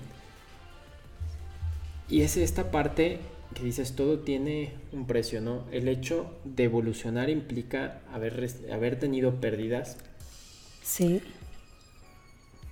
[2.08, 3.18] Y es esta parte
[3.56, 5.64] que dices, todo tiene un precio, ¿no?
[5.72, 9.98] El hecho de evolucionar implica haber, haber tenido pérdidas,
[10.84, 11.24] Sí.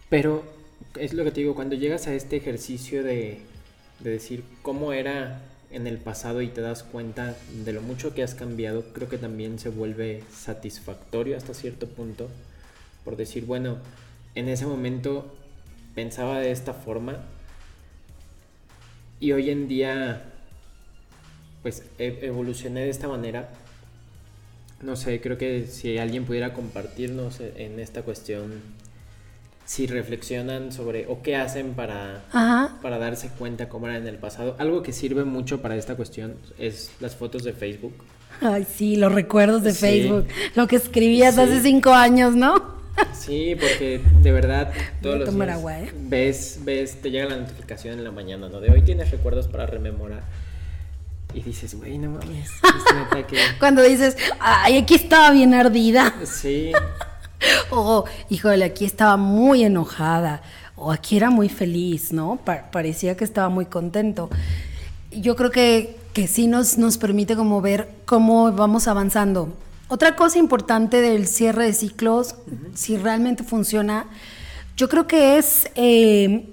[0.10, 0.44] pero
[0.96, 3.40] es lo que te digo, cuando llegas a este ejercicio de,
[4.00, 8.24] de decir cómo era en el pasado y te das cuenta de lo mucho que
[8.24, 12.30] has cambiado, creo que también se vuelve satisfactorio hasta cierto punto.
[13.06, 13.78] Por decir, bueno,
[14.36, 15.34] en ese momento
[15.96, 17.18] pensaba de esta forma
[19.20, 20.24] y hoy en día
[21.62, 23.50] pues e- evolucioné de esta manera.
[24.82, 28.62] No sé, creo que si alguien pudiera compartirnos e- en esta cuestión,
[29.70, 32.80] si reflexionan sobre o qué hacen para, Ajá.
[32.82, 34.56] para darse cuenta cómo era en el pasado.
[34.58, 37.94] Algo que sirve mucho para esta cuestión es las fotos de Facebook.
[38.42, 39.80] Ay, sí, los recuerdos de Sí.
[39.80, 40.26] Facebook.
[40.56, 41.42] Lo que escribías Sí.
[41.42, 42.80] hace cinco años, ¿no?
[43.14, 45.92] Sí, porque de verdad todos los días agua, ¿eh?
[45.96, 48.60] ves, ves, te llega la notificación en la mañana, ¿no?
[48.62, 50.24] De hoy tienes recuerdos para rememorar.
[51.32, 53.38] Y dices, güey, no mames, es neta que...
[53.60, 56.12] Cuando dices, ay, aquí estaba bien ardida.
[56.26, 56.72] Sí,
[57.72, 60.42] O, híjole, aquí estaba muy enojada.
[60.76, 62.38] O aquí era muy feliz, ¿no?
[62.44, 64.30] Pa- parecía que estaba muy contento.
[65.12, 69.54] Yo creo que, que sí nos, nos permite como ver cómo vamos avanzando.
[69.88, 72.36] Otra cosa importante del cierre de ciclos,
[72.76, 74.06] si realmente funciona,
[74.78, 76.48] yo creo que es eh,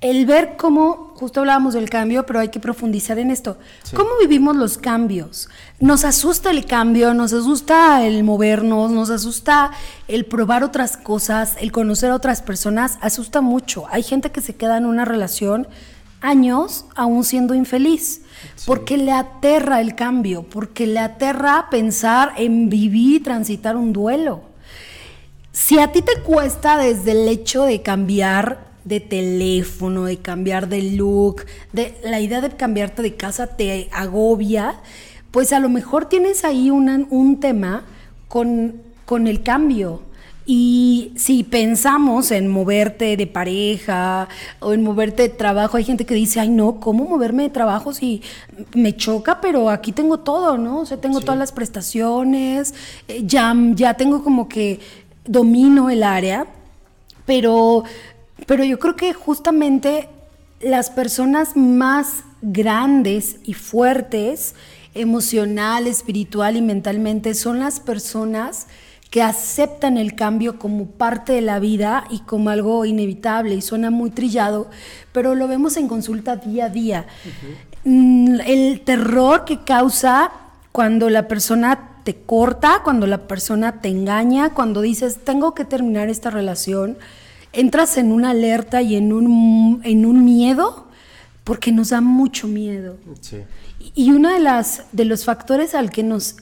[0.00, 3.58] el ver cómo, justo hablábamos del cambio, pero hay que profundizar en esto.
[3.82, 3.96] Sí.
[3.96, 5.48] ¿Cómo vivimos los cambios?
[5.80, 9.72] Nos asusta el cambio, nos asusta el movernos, nos asusta
[10.06, 13.86] el probar otras cosas, el conocer a otras personas, asusta mucho.
[13.90, 15.66] Hay gente que se queda en una relación
[16.20, 18.22] años aún siendo infeliz,
[18.56, 18.64] Sí.
[18.66, 24.42] porque le aterra el cambio, porque le aterra pensar en vivir y transitar un duelo.
[25.52, 30.82] Si a ti te cuesta desde el hecho de cambiar de teléfono, de cambiar de
[30.82, 34.76] look, de la idea de cambiarte de casa te agobia,
[35.30, 37.84] pues a lo mejor tienes ahí una- un tema
[38.28, 40.02] con, con el cambio.
[40.50, 44.28] Y si pensamos en moverte de pareja
[44.60, 47.92] o en moverte de trabajo, hay gente que dice, ay no, ¿cómo moverme de trabajo
[47.92, 48.22] si
[48.74, 49.42] me choca?
[49.42, 50.78] Pero aquí tengo todo, ¿no?
[50.80, 51.26] O sea, tengo Sí.
[51.26, 52.72] todas las prestaciones,
[53.08, 54.80] eh, ya, ya tengo como que
[55.26, 56.46] domino el área,
[57.26, 57.84] pero,
[58.46, 60.08] pero yo creo que justamente
[60.60, 64.54] las personas más grandes y fuertes,
[64.94, 68.66] emocional, espiritual y mentalmente, son las personas
[69.10, 73.90] que aceptan el cambio como parte de la vida y como algo inevitable y suena
[73.90, 74.68] muy trillado,
[75.12, 77.06] pero lo vemos en consulta día a día.
[77.84, 80.30] Mm, El terror que causa
[80.72, 86.08] cuando la persona te corta, cuando la persona te engaña, cuando dices, tengo que terminar
[86.08, 86.98] esta relación,
[87.52, 90.86] entras en una alerta y en un, en un miedo,
[91.44, 92.96] porque nos da mucho miedo.
[93.20, 93.38] sí,
[93.94, 96.36] Y uno de, las, de los factores al que nos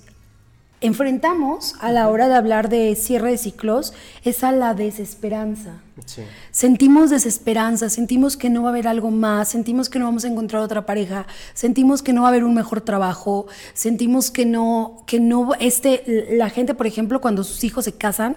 [0.81, 5.81] enfrentamos a la hora de hablar de cierre de ciclos es a la desesperanza.
[6.05, 10.25] sí, Sentimos desesperanza, sentimos que no va a haber algo más, sentimos que no vamos
[10.25, 14.45] a encontrar otra pareja, sentimos que no va a haber un mejor trabajo, sentimos que
[14.45, 18.37] no, que no, este, la gente, por ejemplo, cuando sus hijos se casan,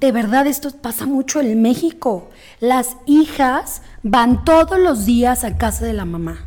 [0.00, 2.30] de verdad esto pasa mucho en México.
[2.58, 6.46] Las hijas van todos los días a casa de la mamá,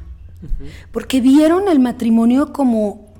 [0.91, 3.13] porque vieron el matrimonio como,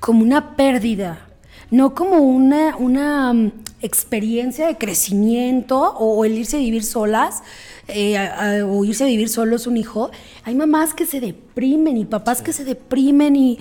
[0.00, 1.28] como una pérdida,
[1.70, 7.42] no como una, una mm, experiencia de crecimiento o, el irse a vivir solas
[7.88, 10.10] eh, o irse a vivir solos un hijo.
[10.44, 13.58] Hay mamás que se deprimen y papás que se deprimen y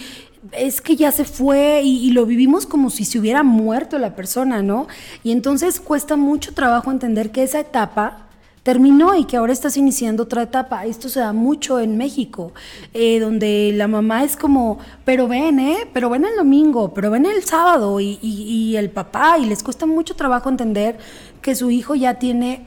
[0.51, 4.61] es que ya se fue y, lo vivimos como si se hubiera muerto la persona,
[4.61, 4.87] ¿no?
[5.23, 8.19] Y entonces cuesta mucho trabajo entender que esa etapa
[8.63, 10.85] terminó y que ahora estás iniciando otra etapa.
[10.85, 12.51] Esto se da mucho en México,
[12.93, 15.87] eh, donde la mamá es como, pero ven, ¿eh?
[15.93, 19.61] Pero ven el domingo, pero ven el sábado y, y- y el papá, y les
[19.61, 20.97] cuesta mucho trabajo entender
[21.41, 22.65] que su hijo ya tiene,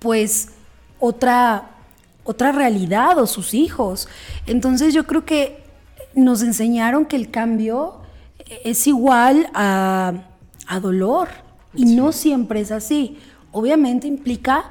[0.00, 0.50] pues,
[1.00, 1.70] otra,
[2.24, 4.08] otra realidad o sus hijos.
[4.46, 5.61] Entonces yo creo que
[6.14, 8.00] nos enseñaron que el cambio
[8.64, 10.12] es igual a,
[10.80, 11.28] dolor.
[11.74, 13.18] Y no siempre es así.
[13.50, 14.70] Obviamente implica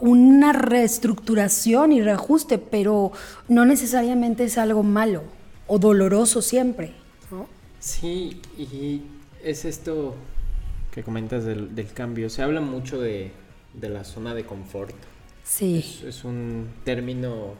[0.00, 3.12] una reestructuración y reajuste, pero
[3.48, 5.22] no necesariamente es algo malo
[5.66, 6.92] o doloroso siempre.
[7.80, 9.02] Sí, y
[9.44, 10.16] es esto
[10.90, 12.28] que comentas del, cambio.
[12.28, 13.30] Se habla mucho de,
[13.80, 14.94] la zona de confort.
[15.44, 16.02] Sí.
[16.04, 17.54] Es, un término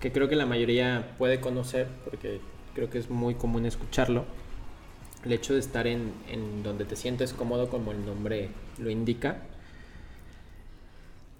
[0.00, 2.40] que creo que la mayoría puede conocer porque
[2.74, 4.24] creo que es muy común escucharlo.
[5.24, 9.42] El hecho de estar en, en donde te sientes cómodo como el nombre lo indica.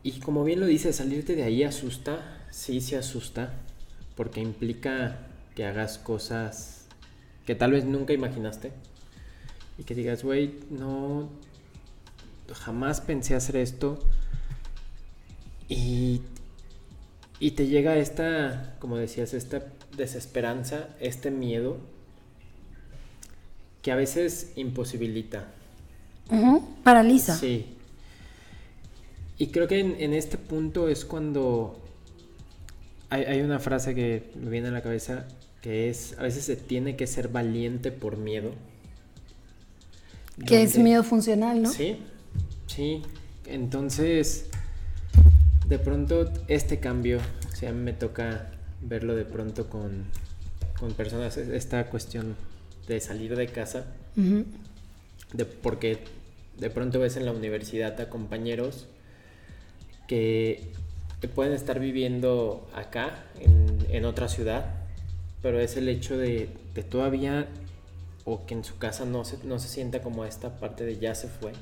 [0.02, 3.54] Y como bien lo dice, salirte de ahí asusta, sí se asusta,
[4.14, 6.86] porque implica que hagas cosas
[7.44, 8.72] que tal vez nunca imaginaste
[9.78, 11.28] y que digas, güey, no,
[12.52, 13.98] jamás pensé hacer esto
[15.68, 16.22] y,
[17.38, 19.62] y te llega esta, como decías, esta
[19.96, 21.78] desesperanza, este miedo
[23.82, 25.48] que a veces imposibilita.
[26.82, 27.36] Paraliza.
[27.36, 27.66] Sí.
[29.38, 31.78] Y creo que en, este punto es cuando
[33.10, 35.26] hay, hay, una frase que me viene a la cabeza
[35.60, 38.52] que es, a veces se tiene que ser valiente por miedo.
[40.46, 41.70] Que es miedo funcional, ¿no?
[41.70, 41.98] Sí,
[42.66, 43.02] sí.
[43.46, 44.46] Entonces,
[45.68, 47.18] de pronto este cambio,
[47.52, 48.50] o sea, me toca
[48.80, 50.04] verlo de pronto con,
[50.78, 52.36] con personas, esta cuestión
[52.86, 55.98] de salir de casa, de, porque
[56.58, 58.86] de pronto ves en la universidad a compañeros
[60.06, 60.72] que
[61.34, 64.74] pueden estar viviendo acá, en, en otra ciudad,
[65.42, 67.48] pero es el hecho de, de todavía
[68.24, 71.14] o que en su casa no se, no se sienta como esta parte de ya
[71.14, 71.52] se fue.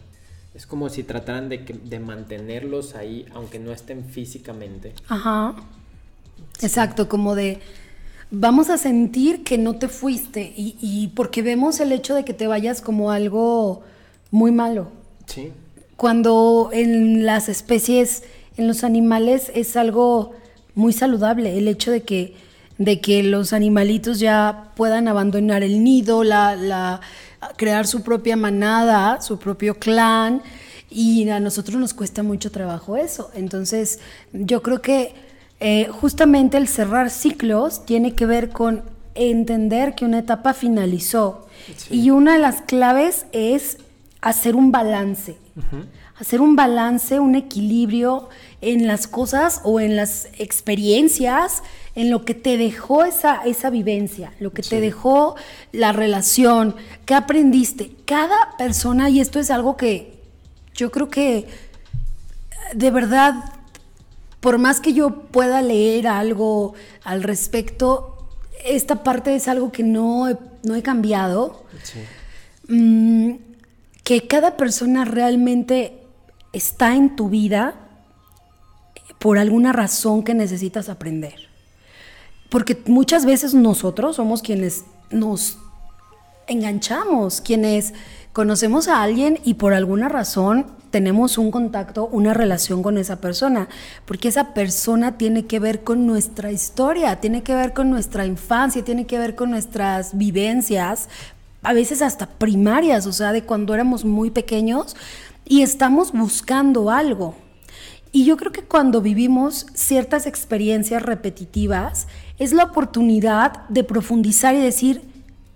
[0.55, 4.95] Es como si trataran de, de mantenerlos ahí, aunque no estén físicamente.
[5.09, 5.55] Ajá.
[6.63, 7.61] Exacto, como de
[8.31, 12.35] vamos a sentir que no te fuiste y, y, porque vemos el hecho de que
[12.35, 13.83] te vayas como algo
[14.31, 14.89] muy malo.
[15.27, 15.53] Sí.
[15.97, 18.25] Cuando en las especies,
[18.57, 20.33] en los animales es algo
[20.75, 22.35] muy saludable, el hecho de que
[22.79, 27.01] de que los animalitos ya puedan abandonar el nido, la,
[27.57, 30.43] crear su propia manada, su propio clan,
[30.91, 33.31] y a nosotros nos cuesta mucho trabajo eso.
[33.35, 33.99] Entonces,
[34.33, 35.15] yo creo que
[35.61, 38.83] eh, justamente el cerrar ciclos tiene que ver con
[39.15, 41.47] entender que una etapa finalizó.
[41.91, 43.79] Y una de las claves es
[44.21, 45.37] hacer un balance.
[46.19, 48.29] Hacer un balance, un equilibrio
[48.61, 51.63] en las cosas o en las experiencias
[51.97, 55.37] en lo que te dejó esa, esa vivencia, lo que te dejó
[55.73, 56.75] la relación,
[57.05, 57.93] qué aprendiste.
[58.05, 60.21] Cada persona, y esto es algo que
[60.75, 61.47] yo creo que
[62.75, 63.35] de verdad,
[64.41, 66.75] por más que yo pueda leer algo
[67.05, 68.29] al respecto,
[68.65, 71.65] esta parte es algo que no he, no he cambiado.
[72.69, 73.35] Mm,
[74.03, 76.04] que cada persona realmente
[76.55, 77.75] está en tu vida
[79.19, 81.49] por alguna razón que necesitas aprender.
[82.51, 85.59] Porque muchas veces nosotros somos quienes nos
[86.47, 87.95] enganchamos, quienes
[88.33, 93.69] conocemos a alguien y por alguna razón tenemos un contacto, una relación con esa persona,
[94.05, 98.85] porque esa persona tiene que ver con nuestra historia, tiene que ver con nuestra infancia,
[98.85, 101.09] tiene que ver con nuestras vivencias,
[101.63, 104.95] a veces hasta primarias, o sea, de cuando éramos muy pequeños
[105.47, 107.35] y estamos buscando algo.
[108.13, 112.07] Y yo creo que cuando vivimos ciertas experiencias repetitivas,
[112.39, 115.03] es la oportunidad de profundizar y decir,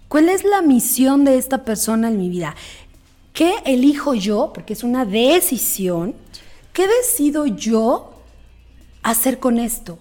[0.09, 2.57] ¿cuál es la misión de esta persona en mi vida?
[3.33, 4.51] ¿Qué elijo yo?
[4.53, 6.17] Porque es una decisión.
[6.73, 8.15] ¿Qué decido yo
[9.05, 9.99] hacer con esto?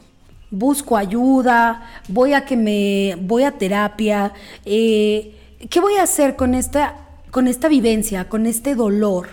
[0.49, 4.33] Busco ayuda, voy a que me, voy a terapia.
[4.65, 5.35] Eh,
[5.69, 6.95] ¿Qué voy a hacer con esta,
[7.29, 9.27] con esta vivencia, con este dolor?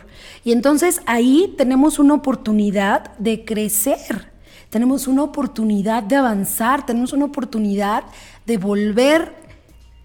[0.44, 4.34] Y entonces ahí tenemos una oportunidad de crecer
[4.74, 8.02] tenemos una oportunidad de avanzar, tenemos una oportunidad
[8.44, 9.32] de volver,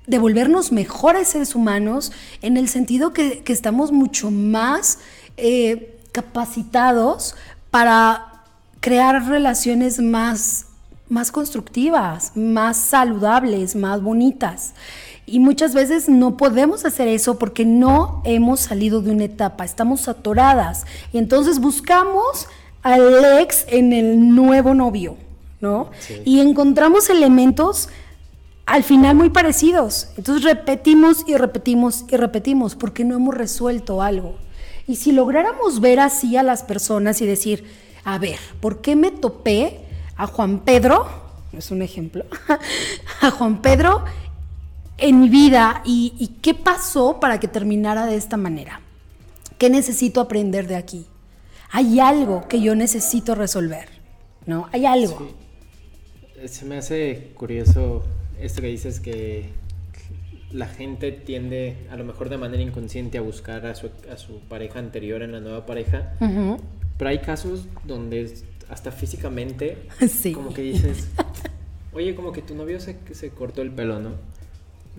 [0.06, 2.12] volvernos mejores seres humanos
[2.44, 5.00] en el sentido que, estamos mucho más
[5.38, 7.34] eh, capacitados
[7.72, 8.44] para
[8.80, 10.68] crear relaciones más,
[11.10, 14.76] más constructivas, más saludables, más bonitas.
[15.32, 20.08] Y muchas veces no podemos hacer eso porque no hemos salido de una etapa, estamos
[20.08, 20.86] atoradas.
[21.14, 22.48] Y entonces buscamos
[22.82, 25.18] al ex en el nuevo novio,
[25.62, 25.92] ¿no?
[26.26, 27.90] Y encontramos elementos
[28.66, 30.10] al final muy parecidos.
[30.18, 34.36] Entonces repetimos y repetimos y repetimos porque no hemos resuelto algo.
[34.88, 37.66] Y si lográramos ver así a las personas y decir,
[38.04, 39.82] a ver, ¿por qué me topé
[40.16, 41.08] a Juan Pedro?
[41.54, 42.26] Es un ejemplo.
[43.22, 44.04] a Juan Pedro
[45.02, 48.82] en mi vida y, y qué pasó para que terminara de esta manera.
[49.58, 51.06] ¿Qué necesito aprender de aquí?
[51.72, 53.90] Hay algo que yo necesito resolver,
[54.46, 54.68] ¿no?
[54.72, 55.30] Hay algo.
[56.40, 56.48] Sí.
[56.48, 58.04] Se me hace curioso
[58.40, 59.50] esto que dices que
[60.52, 64.40] la gente tiende, a lo mejor de manera inconsciente, a buscar a su, a su
[64.40, 66.14] pareja anterior en la nueva pareja.
[66.98, 68.34] Pero hay casos donde
[68.70, 69.78] hasta físicamente,
[70.10, 70.32] sí.
[70.32, 71.08] como que dices,
[71.94, 74.12] oye, como que tu novio se, se cortó el pelo, ¿no?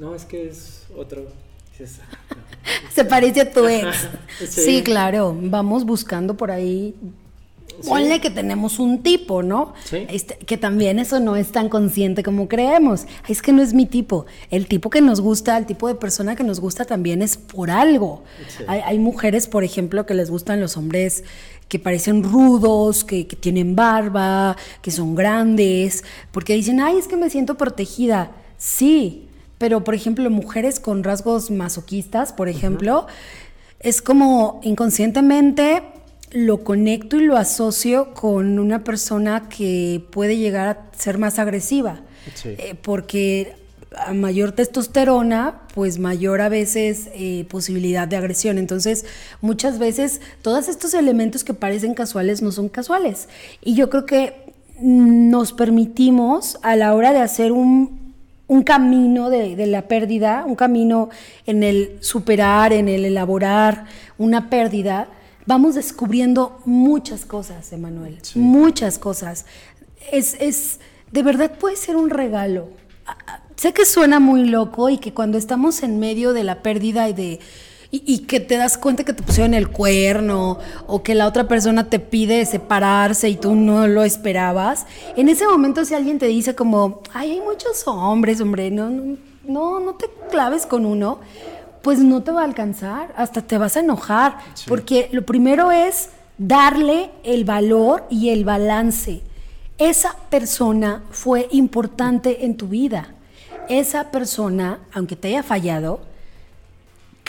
[0.00, 1.26] No, es que es otro.
[1.72, 2.00] Dices.
[2.94, 4.08] Se parece a tu ex.
[4.38, 4.46] Sí.
[4.46, 4.82] sí.
[4.82, 5.36] claro.
[5.38, 6.94] Vamos buscando por ahí.
[7.68, 7.88] Sí.
[7.88, 9.74] Ponle que tenemos un tipo, ¿no?
[9.84, 10.06] Sí.
[10.08, 13.04] Este, que también eso no es tan consciente como creemos.
[13.28, 14.24] Es que no es mi tipo.
[14.50, 17.70] El tipo que nos gusta, el tipo de persona que nos gusta también es por
[17.70, 18.24] algo.
[18.66, 21.24] Hay mujeres, por ejemplo, que les gustan los hombres
[21.68, 27.16] que parecen rudos, que, que tienen barba, que son grandes, porque dicen, ay, es que
[27.16, 28.32] me siento protegida.
[28.58, 29.29] Sí,
[29.60, 33.06] pero por ejemplo, mujeres con rasgos masoquistas, por ejemplo,
[33.78, 35.82] es como inconscientemente
[36.30, 42.00] lo conecto y lo asocio con una persona que puede llegar a ser más agresiva.
[42.34, 42.54] Sí.
[42.56, 43.54] Eh, porque
[43.94, 48.56] a mayor testosterona, pues mayor a veces eh, posibilidad de agresión.
[48.56, 49.04] Entonces,
[49.42, 53.28] muchas veces todos estos elementos que parecen casuales no son casuales.
[53.62, 57.99] Y yo creo que nos permitimos a la hora de hacer un,
[58.50, 61.08] un camino de, de, la pérdida, un camino
[61.46, 63.84] en el superar, en el elaborar
[64.18, 65.06] una pérdida,
[65.46, 68.40] vamos descubriendo muchas cosas, Emanuel, sí.
[68.40, 69.46] muchas cosas.
[70.10, 70.80] Es, es,
[71.12, 72.70] de verdad puede ser un regalo.
[73.54, 77.12] Sé que suena muy loco y que cuando estamos en medio de la pérdida y
[77.12, 77.38] de
[77.92, 81.48] y, y, que te das cuenta que te pusieron el cuerno o que la otra
[81.48, 84.86] persona te pide separarse y tú no lo esperabas,
[85.16, 88.90] en ese momento si alguien te dice como, ay, hay muchos hombres, hombre, no,
[89.44, 91.18] no, no te claves con uno,
[91.82, 94.66] pues no te va a alcanzar, hasta te vas a enojar, sí.
[94.68, 99.22] porque lo primero es darle el valor y el balance.
[99.78, 103.14] Esa persona fue importante en tu vida.
[103.68, 106.00] Esa persona, aunque te haya fallado,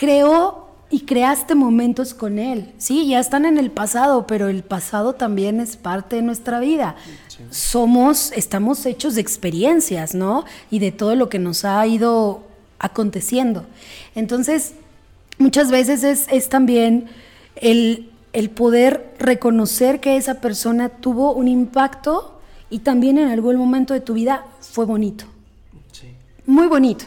[0.02, 2.72] creó y creaste momentos con él.
[2.76, 6.96] Sí, ya están en el pasado, pero el pasado también es parte de nuestra vida.
[7.28, 7.44] Sí.
[7.50, 10.44] Somos, estamos hechos de experiencias, ¿no?
[10.72, 12.42] Y de todo lo que nos ha ido
[12.80, 13.64] aconteciendo.
[14.16, 14.72] Entonces,
[15.38, 17.06] muchas veces es, es también
[17.54, 22.40] el, el, poder reconocer que esa persona tuvo un impacto
[22.70, 25.26] y también en algún momento de tu vida fue bonito.
[25.92, 26.08] Sí.
[26.44, 27.04] Muy bonito.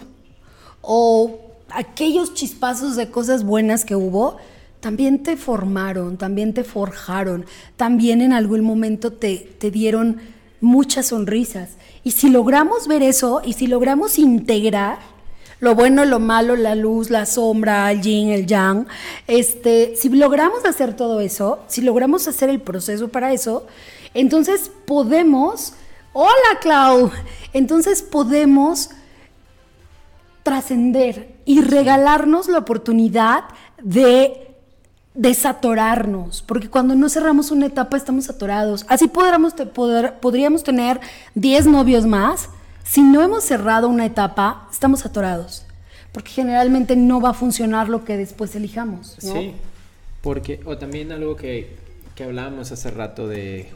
[0.82, 1.45] O
[1.76, 4.38] aquellos chispazos de cosas buenas que hubo,
[4.80, 7.46] también te formaron, también te forjaron,
[7.76, 10.18] también en algún momento te, te dieron
[10.62, 11.72] muchas sonrisas.
[12.04, 15.00] Y si logramos ver eso y si logramos integrar
[15.60, 18.88] lo bueno, lo malo, la luz, la sombra, el yin, el yang,
[19.26, 23.66] este, si logramos hacer todo eso, si logramos hacer el proceso para eso,
[24.14, 25.74] entonces podemos,
[26.14, 27.10] hola Clau,
[27.54, 28.90] entonces podemos
[30.44, 33.46] trascender y regalarnos la oportunidad
[33.82, 34.46] de
[35.14, 38.86] desatorarnos, porque cuando no cerramos una etapa estamos atorados.
[38.90, 41.00] Así podríamos, te, poder, podríamos tener
[41.36, 42.50] 10 novios más.
[42.84, 45.66] Si no hemos cerrado una etapa, estamos atorados,
[46.12, 49.18] porque generalmente no va a funcionar lo que después elijamos.
[49.24, 49.34] ¿no?
[49.34, 49.54] Sí,
[50.22, 51.78] porque, o también algo que,
[52.16, 53.70] que hablábamos hace rato de,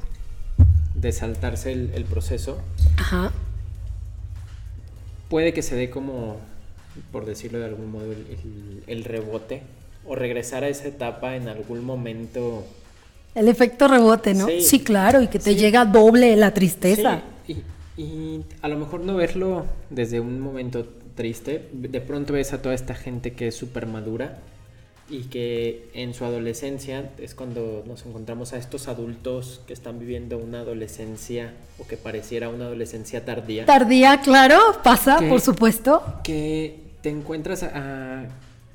[0.93, 2.59] de saltarse el, el proceso.
[2.97, 3.32] Ajá.
[5.30, 6.38] Puede que se dé como
[7.11, 8.13] por decirlo de algún modo,
[8.87, 9.61] el, rebote
[10.05, 12.65] o regresar a esa etapa en algún momento.
[13.35, 14.47] El efecto rebote, ¿no?
[14.47, 15.59] Sí, sí claro, y que te sí.
[15.59, 17.21] llega doble la tristeza.
[17.45, 17.63] Sí.
[17.97, 22.61] Y, y, a lo mejor no verlo desde un momento triste, de pronto ves a
[22.61, 24.39] toda esta gente que es súper madura
[25.09, 30.37] y que en su adolescencia es cuando nos encontramos a estos adultos que están viviendo
[30.37, 33.65] una adolescencia o que pareciera una adolescencia tardía.
[33.65, 36.03] Tardía, claro, pasa, que, por supuesto.
[36.23, 38.25] Que te encuentras a, a,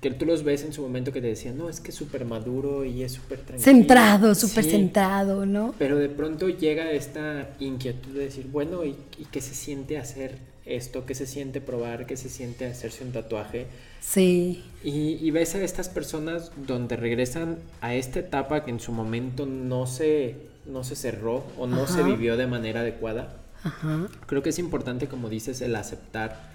[0.00, 2.24] que tú los ves en su momento que te decían, no, es que es súper
[2.24, 3.64] maduro y es súper tranquilo.
[3.64, 5.74] Centrado, súper sí, centrado, ¿no?
[5.78, 10.38] Pero de pronto llega esta inquietud de decir, bueno, ¿y, y qué se siente hacer
[10.66, 11.06] esto?
[11.06, 12.06] ¿Qué se siente probar?
[12.06, 13.66] ¿Qué se siente hacerse un tatuaje?
[14.00, 14.62] Sí.
[14.82, 19.46] Y, y, ves a estas personas donde regresan a esta etapa que en su momento
[19.46, 21.94] no se, no se cerró o no Ajá.
[21.94, 23.36] se vivió de manera adecuada.
[23.62, 24.08] Ajá.
[24.26, 26.52] Creo que es importante, como dices, el aceptar,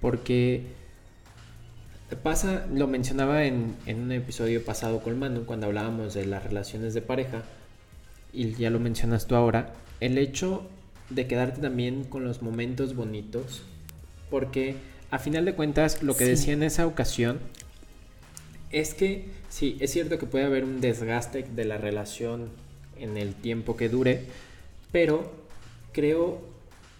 [0.00, 0.62] porque
[2.22, 6.94] pasa, lo mencionaba en, en un episodio pasado con Manu, cuando hablábamos de las relaciones
[6.94, 7.42] de pareja,
[8.32, 10.68] y ya lo mencionas tú ahora, el hecho
[11.10, 13.62] de quedarte también con los momentos bonitos,
[14.30, 14.76] porque
[15.10, 16.30] a final de cuentas, lo que Sí.
[16.30, 17.38] decía en esa ocasión
[18.72, 22.48] es que sí, es cierto que puede haber un desgaste de la relación
[22.98, 24.24] en el tiempo que dure,
[24.92, 25.30] pero
[25.92, 26.40] creo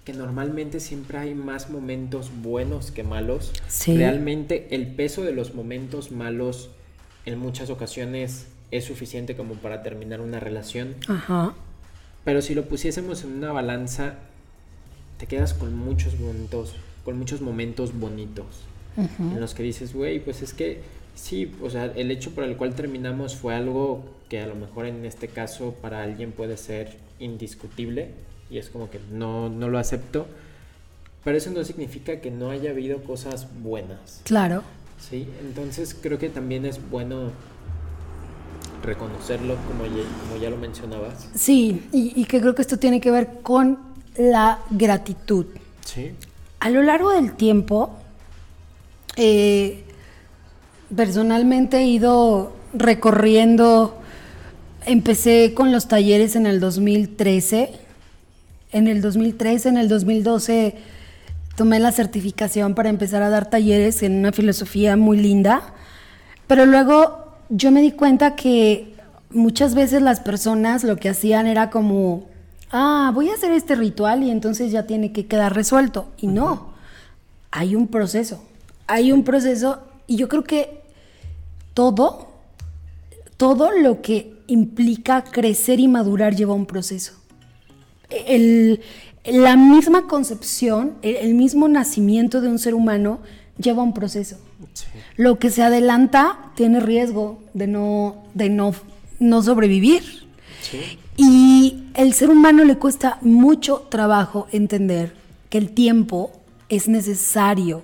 [0.06, 3.52] que normalmente siempre hay más momentos buenos que malos.
[3.66, 3.96] Sí.
[3.96, 6.70] Realmente el peso de los momentos malos
[7.24, 10.94] en muchas ocasiones es suficiente como para terminar una relación.
[11.08, 11.54] Ajá.
[12.24, 14.14] Pero si lo pusiésemos en una balanza,
[15.18, 18.62] te quedas con muchos momentos, con muchos momentos bonitos.
[18.96, 20.82] En los que dices, güey, pues es que
[21.16, 24.86] sí, o sea, el hecho por el cual terminamos fue algo que a lo mejor
[24.86, 28.10] en este caso para alguien puede ser indiscutible
[28.50, 30.26] y es como que no, no lo acepto.
[31.24, 34.20] Pero eso no significa que no haya habido cosas buenas.
[34.24, 34.62] Claro.
[35.00, 37.32] Sí, entonces creo que también es bueno
[38.82, 41.28] reconocerlo, como ya, como ya lo mencionabas.
[41.34, 43.78] Sí, y, y que creo que esto tiene que ver con
[44.16, 45.46] la gratitud.
[45.84, 46.12] Sí.
[46.60, 47.90] A lo largo del tiempo,
[49.16, 49.82] eh,
[50.94, 53.98] personalmente he ido recorriendo,
[54.84, 57.72] empecé con los talleres en el 2013,
[58.76, 60.74] en el 2013, en el 2012
[61.56, 65.62] tomé la certificación para empezar a dar talleres en una filosofía muy linda,
[66.46, 68.94] pero luego yo me di cuenta que
[69.30, 72.26] muchas veces las personas lo que hacían era como,
[72.70, 76.08] ah, voy a hacer este ritual y entonces ya tiene que quedar resuelto.
[76.18, 76.74] Y no,
[77.50, 78.44] hay un proceso,
[78.86, 80.82] hay un proceso y yo creo que
[81.72, 82.28] todo,
[83.38, 87.14] todo lo que implica crecer y madurar lleva un proceso.
[88.10, 88.80] El-
[89.24, 93.18] la misma concepción, el, el mismo nacimiento de un ser humano
[93.58, 94.36] lleva un proceso.
[94.72, 94.86] Sí.
[95.16, 98.72] Lo que se adelanta tiene riesgo de no, de no,
[99.18, 100.02] no sobrevivir.
[100.62, 100.98] Sí.
[101.16, 105.14] Y el ser humano le cuesta mucho trabajo entender
[105.48, 106.30] que el tiempo
[106.68, 107.82] es necesario.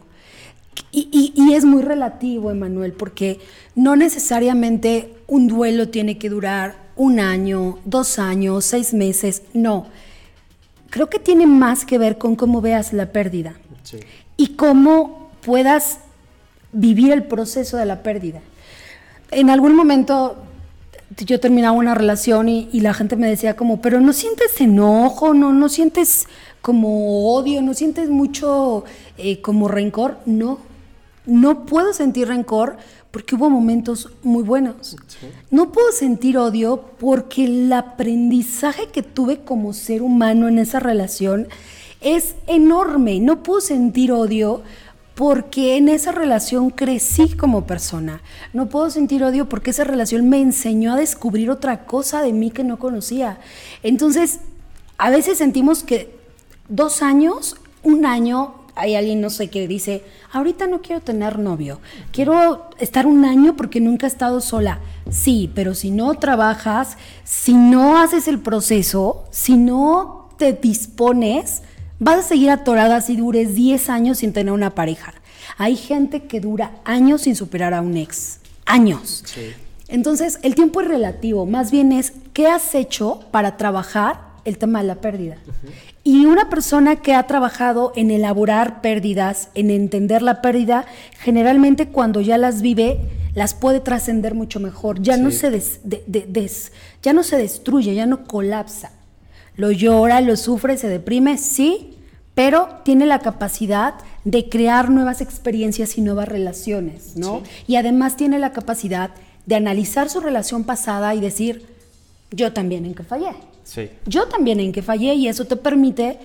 [0.93, 3.41] Y, y- y es muy relativo, Emanuel, porque
[3.75, 9.87] no necesariamente un duelo tiene que durar un año, dos años, seis meses, no.
[10.93, 13.99] Creo que tiene más que ver con cómo veas la pérdida Sí.
[14.37, 15.99] y cómo puedas
[16.73, 18.41] vivir el proceso de la pérdida.
[19.31, 20.37] En algún momento
[21.17, 25.35] yo terminaba una relación y, y la gente me decía como, pero no sientes enojo,
[25.35, 26.27] no, no sientes
[26.61, 28.85] como odio, no sientes mucho
[29.19, 30.19] eh, como rencor.
[30.27, 30.59] No,
[31.27, 32.77] no puedo sentir rencor
[33.13, 34.97] porque hubo momentos muy buenos.
[35.07, 35.29] Sí.
[35.51, 41.47] No puedo sentir odio porque el aprendizaje que tuve como ser humano en esa relación
[42.01, 43.21] es enorme.
[43.21, 44.63] No puedo sentir odio
[45.15, 48.23] porque en esa relación crecí como persona.
[48.55, 52.51] No puedo sentir odio porque esa relación me enseñó a descubrir otra cosa de mí
[52.51, 53.39] que no conocía.
[53.83, 54.41] Entonces,
[54.97, 56.17] a veces sentimos que
[56.69, 60.03] dos años, un año, hay alguien, no sé, que dice,
[60.33, 64.81] ahorita no quiero tener novio, quiero estar un año porque nunca he estado sola.
[65.11, 71.63] Sí, pero si no trabajas, si no haces el proceso, si no te dispones,
[71.99, 75.15] vas a seguir atorada si dures 10 años sin tener una pareja.
[75.59, 78.39] Hay gente que dura años sin superar a un ex.
[78.65, 79.23] Años.
[79.27, 79.53] Sí.
[79.89, 84.81] Entonces, el tiempo es relativo, más bien es qué has hecho para trabajar el tema
[84.81, 85.37] de la pérdida.
[86.05, 90.85] Y una persona que ha trabajado en elaborar pérdidas, en entender la pérdida,
[91.21, 92.99] generalmente cuando ya las vive,
[93.35, 95.01] las puede trascender mucho mejor.
[95.01, 96.73] Ya no se des- de- de- des-
[97.03, 98.91] ya no se destruye, ya no colapsa.
[99.57, 101.97] Lo llora, lo sufre, se deprime, sí,
[102.35, 103.95] pero tiene la capacidad
[104.25, 107.43] de crear nuevas experiencias y nuevas relaciones, ¿no?
[107.45, 107.51] Sí.
[107.75, 109.11] Y además tiene la capacidad
[109.47, 111.67] de analizar su relación pasada y decir,
[112.31, 113.31] yo también en que fallé.
[113.65, 113.91] Sí.
[114.07, 116.19] Yo también en que fallé y eso te permite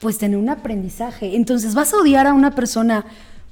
[0.00, 1.36] pues tener un aprendizaje.
[1.36, 3.04] Entonces vas a odiar a una persona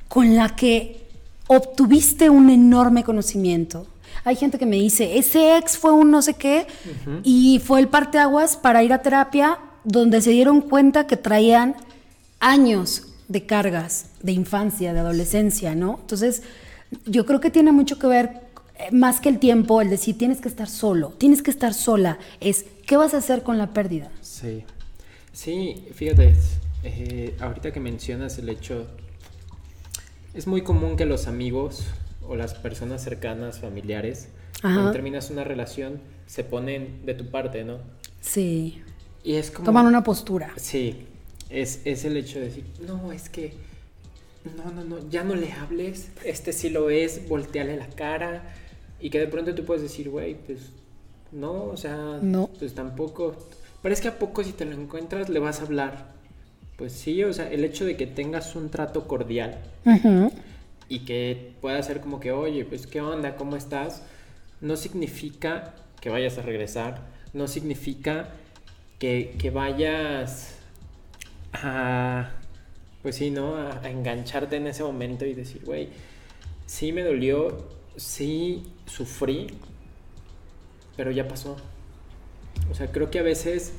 [0.09, 1.07] con la que
[1.47, 3.87] obtuviste un enorme conocimiento.
[4.25, 6.67] Hay gente que me dice, ese ex fue un no sé qué
[7.23, 11.77] y fue el parteaguas para ir a terapia donde se dieron cuenta que traían
[12.41, 15.99] años de cargas de infancia, de adolescencia, ¿no?
[16.01, 16.43] Entonces,
[17.05, 18.48] yo creo que tiene mucho que ver
[18.93, 22.65] más que el tiempo, el decir tienes que estar solo, tienes que estar sola, es
[22.87, 24.11] qué vas a hacer con la pérdida.
[24.21, 24.65] Sí.
[25.33, 26.35] Sí, fíjate,
[26.85, 28.87] eh, ahorita que mencionas el hecho,
[30.35, 31.85] es muy común que los amigos
[32.27, 34.29] o las personas cercanas, familiares,
[34.63, 34.75] Ajá.
[34.75, 37.79] cuando terminas una relación, se ponen de tu parte, ¿no?
[38.21, 38.83] Sí.
[39.25, 39.67] Y es como...
[39.67, 40.53] Toman una postura.
[40.57, 41.07] Sí,
[41.51, 43.55] es, es el hecho de decir, no, es que,
[44.57, 48.55] no, no, no, ya no le hables, este sí lo es, volteale la cara,
[49.01, 50.71] y que de pronto tú puedes decir, güey, pues,
[51.33, 52.49] no, o sea, No.
[52.59, 53.37] pues tampoco,
[53.83, 56.17] pero es que a poco si te lo encuentras le vas a hablar,
[56.77, 59.59] Pues sí, o sea, el hecho de que tengas un trato cordial
[60.89, 64.03] y que pueda ser como que, oye, pues qué onda, ¿cómo estás?
[64.61, 67.01] No significa que vayas a regresar,
[67.33, 68.29] no significa
[69.01, 70.55] que, vayas
[71.53, 72.31] a,
[73.03, 73.57] pues sí, ¿no?
[73.57, 75.89] A, a engancharte en ese momento y decir, güey,
[76.67, 77.69] sí me dolió,
[77.99, 79.49] sí sufrí,
[80.97, 81.57] pero ya pasó.
[82.71, 83.73] O sea, creo que a veces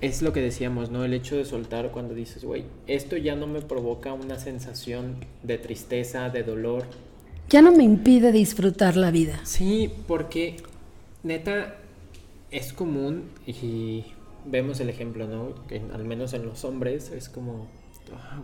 [0.00, 1.04] es lo que decíamos, ¿no?
[1.04, 5.58] El hecho de soltar cuando dices, güey, esto ya no me provoca una sensación de
[5.58, 6.84] tristeza, de dolor.
[7.48, 9.40] Ya no me impide disfrutar la vida.
[9.44, 10.56] Sí, porque
[11.22, 11.76] neta
[12.50, 14.04] es común y
[14.46, 15.54] vemos el ejemplo, ¿no?
[15.66, 17.68] Que al menos en los hombres es como,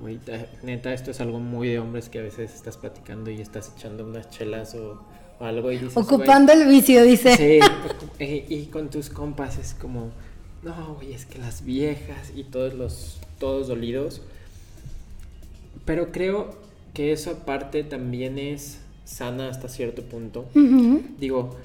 [0.01, 0.19] güey,
[0.63, 4.05] neta, esto es algo muy de hombres que a veces estás platicando y estás echando
[4.05, 5.01] unas chelas o,
[5.41, 5.97] algo y dices...
[5.97, 7.37] Ocupando el vicio, dice.
[7.37, 10.11] Sí, y con tus compas es como
[10.67, 14.21] no, güey, es que las viejas y todos los, todos dolidos.
[15.85, 16.57] Pero creo
[16.93, 20.47] que esa parte también es sana hasta cierto punto.
[21.21, 21.57] Digo,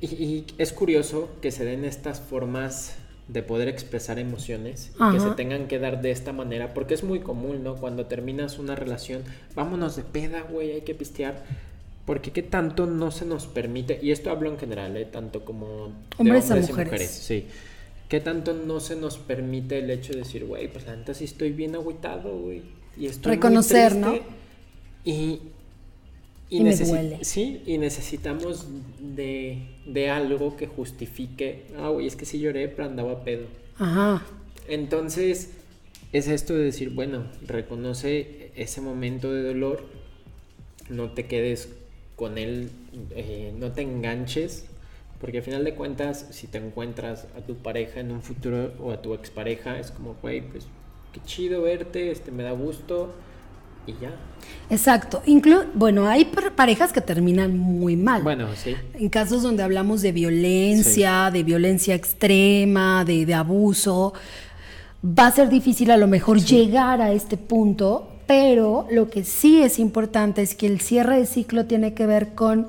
[0.00, 2.94] y, es curioso que se den estas formas
[3.32, 7.20] de poder expresar emociones, que se tengan que dar de esta manera, porque es muy
[7.20, 7.76] común, ¿no?
[7.76, 9.22] Cuando terminas una relación,
[9.54, 11.44] vámonos de peda, güey, hay que pistear.
[12.06, 15.04] Porque qué tanto no se nos permite, y esto hablo en general, ¿eh?
[15.04, 17.10] tanto como hombres, de hombres y mujeres.
[17.10, 17.46] Sí
[18.10, 21.26] ¿Qué tanto no se nos permite el hecho de decir, güey, pues la neta sí
[21.26, 22.62] estoy bien agüitado, güey?
[22.96, 24.18] Y estoy Reconocer, ¿no?
[25.04, 25.38] Y,
[26.50, 27.18] y, me duele.
[27.22, 28.66] Sí, y necesitamos
[28.98, 33.46] de, de algo que justifique, ah, güey, es que sí lloré, pero andaba pedo.
[33.78, 34.26] Ajá.
[34.68, 35.52] Entonces,
[36.12, 39.84] es esto de decir, bueno, reconoce ese momento de dolor,
[40.88, 41.70] no te quedes
[42.16, 42.70] con él,
[43.14, 44.66] eh, no te enganches
[45.20, 48.90] porque al final de cuentas, si te encuentras a tu pareja en un futuro o
[48.90, 50.66] a tu expareja, es como, güey, pues
[51.12, 53.12] qué chido verte, este me da gusto
[53.86, 54.12] y ya.
[54.68, 55.22] Exacto.
[55.26, 58.22] Inclu bueno, hay parejas que terminan muy mal.
[58.22, 58.76] Bueno, sí.
[58.94, 64.14] En casos donde hablamos de violencia, de violencia extrema, de, de, abuso,
[65.04, 69.62] va a ser difícil a lo mejor llegar a este punto, pero lo que sí
[69.62, 72.68] es importante es que el cierre de ciclo tiene que ver con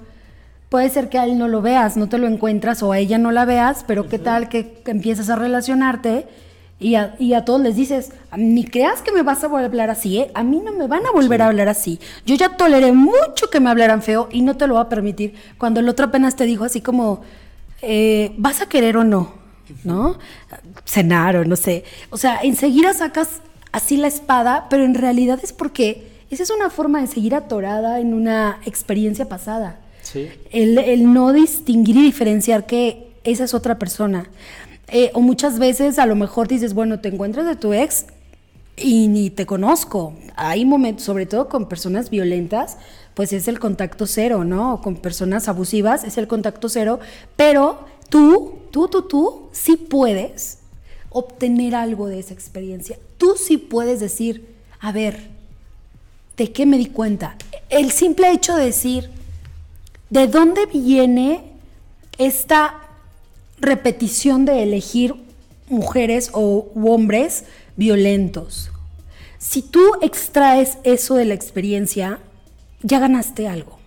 [0.71, 3.17] puede ser que a él no lo veas, no te lo encuentras o a ella
[3.17, 6.27] no la veas, pero qué tal que, empiezas a relacionarte
[6.81, 9.67] y a, y a, todos les dices, ni creas que me vas a volver a
[9.67, 10.31] hablar así, ¿eh?
[10.33, 11.99] a mí no me van a volver a hablar así.
[12.25, 15.35] Yo ya toleré mucho que me hablaran feo y no te lo voy a permitir
[15.57, 17.21] cuando el otro apenas te dijo así como,
[17.81, 19.33] eh, ¿vas a querer o no?
[19.83, 20.17] ¿No?
[20.85, 21.83] Cenar o no sé.
[22.09, 26.69] O sea, enseguida sacas así la espada, pero en realidad es porque esa es una
[26.69, 29.79] forma de seguir atorada en una experiencia pasada.
[30.51, 34.29] El, no distinguir y diferenciar que esa es otra persona.
[34.91, 38.05] Eh, o muchas veces a lo mejor dices, bueno, te encuentras de tu ex
[38.77, 40.13] y ni te conozco.
[40.35, 42.77] Hay momentos, sobre todo con personas violentas,
[43.13, 44.75] pues es el contacto cero, ¿no?
[44.75, 46.99] O con personas abusivas es el contacto cero,
[47.35, 50.59] pero tú, tú, tú, tú, sí puedes
[51.09, 52.99] obtener algo de esa experiencia.
[53.17, 55.29] Tú sí puedes decir, a ver,
[56.37, 57.37] ¿de qué me di cuenta?
[57.69, 59.09] El simple hecho de decir,
[60.11, 61.41] ¿De dónde viene
[62.17, 62.81] esta
[63.61, 65.15] repetición de elegir
[65.69, 67.45] mujeres o hombres
[67.77, 68.71] violentos?
[69.37, 72.19] Si tú extraes eso de la experiencia,
[72.83, 73.79] ya ganaste algo.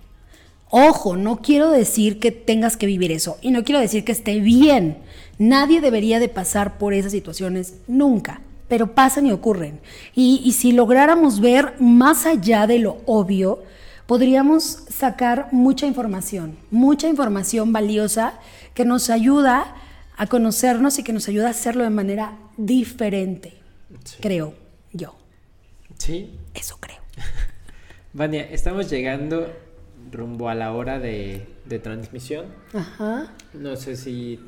[0.70, 4.40] Ojo, no quiero decir que tengas que vivir eso y no quiero decir que esté
[4.40, 4.98] bien.
[5.38, 9.78] Nadie debería de pasar por esas situaciones nunca, pero pasan y ocurren.
[10.16, 13.62] Y, y si lográramos ver más allá de lo obvio,
[14.06, 18.34] podríamos sacar mucha información, mucha información valiosa
[18.74, 19.74] que nos ayuda
[20.16, 23.54] a conocernos y que nos ayuda a hacerlo de manera diferente,
[24.20, 24.54] creo
[24.92, 25.16] yo.
[25.98, 26.38] Sí.
[26.54, 26.98] Eso creo.
[28.12, 29.52] Vania, estamos llegando
[30.12, 31.46] rumbo a la hora de,
[31.82, 32.46] transmisión.
[32.72, 33.32] Ajá.
[33.52, 34.38] No sé si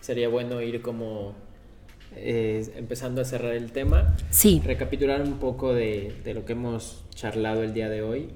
[0.00, 1.34] sería bueno ir como
[2.14, 4.16] eh, empezando a cerrar el tema.
[4.30, 4.62] Sí.
[4.64, 8.28] Recapitular un poco de, de, lo que hemos charlado el día de hoy.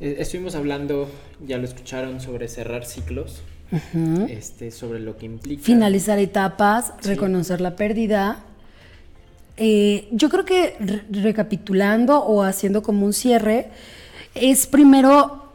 [0.00, 1.10] Eh, estuvimos hablando,
[1.44, 3.42] ya lo escucharon, sobre cerrar ciclos,
[4.28, 5.62] este, sobre lo que implica.
[5.62, 8.44] Finalizar etapas, reconocer la pérdida.
[9.56, 10.76] Eh, yo creo que
[11.10, 13.70] recapitulando o haciendo como un cierre,
[14.34, 15.46] es primero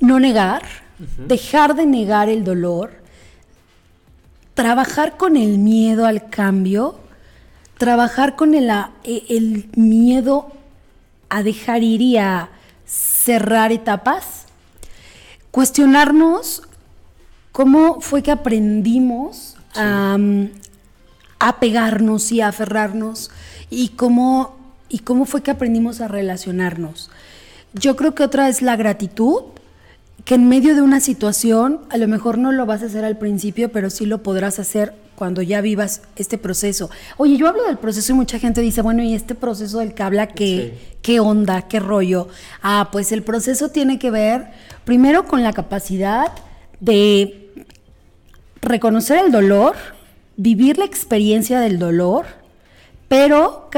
[0.00, 0.62] no negar,
[1.26, 2.92] dejar de negar el dolor,
[4.54, 6.98] trabajar con el miedo al cambio,
[7.78, 8.70] trabajar con el,
[9.04, 10.52] el miedo
[11.28, 12.50] a dejar ir y a
[12.86, 14.43] cerrar etapas,
[15.54, 16.64] cuestionarnos
[17.52, 20.18] cómo fue que aprendimos a,
[21.38, 23.30] apegarnos y aferrarnos
[23.70, 24.56] y cómo,
[24.88, 27.08] y cómo fue que aprendimos a relacionarnos.
[27.72, 29.42] Yo creo que otra es la gratitud,
[30.24, 33.18] que en medio de una situación, a lo mejor no lo vas a hacer al
[33.18, 36.90] principio, pero sí lo podrás hacer cuando ya vivas este proceso.
[37.16, 40.02] Oye, yo hablo del proceso y mucha gente dice, bueno, ¿y este proceso del que
[40.02, 42.28] habla qué, qué onda, qué rollo?
[42.62, 44.46] Ah, pues el proceso tiene que ver
[44.84, 46.32] primero con la capacidad
[46.80, 47.50] de
[48.62, 49.74] reconocer el dolor,
[50.36, 52.26] vivir la experiencia del dolor,
[53.08, 53.68] pero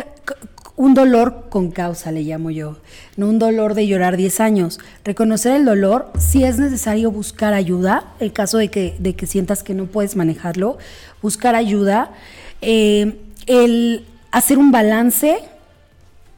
[0.76, 2.76] un dolor con causa, le llamo yo,
[3.16, 4.78] no un dolor de llorar 10 años.
[5.04, 9.62] Reconocer el dolor, si es necesario buscar ayuda, el caso de que, de que sientas
[9.62, 10.76] que no puedes manejarlo,
[11.22, 12.12] buscar ayuda,
[12.60, 15.38] eh, el hacer un balance,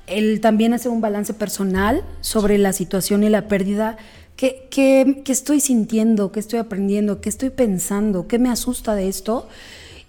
[0.06, 3.96] el también hacer un balance personal sobre la situación y la pérdida.
[4.36, 6.30] ¿Qué, qué, qué estoy sintiendo?
[6.30, 7.20] ¿Qué estoy aprendiendo?
[7.20, 8.28] ¿Qué estoy pensando?
[8.28, 9.48] ¿Qué me asusta de esto?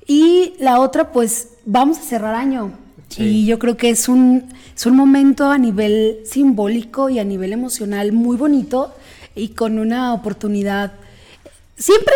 [0.06, 2.74] Y la otra, pues vamos a cerrar año
[3.18, 4.46] y yo creo que es un,
[4.76, 8.94] es un momento a nivel simbólico y a nivel emocional muy bonito
[9.36, 10.94] y con una oportunidad.
[11.78, 12.14] Siempre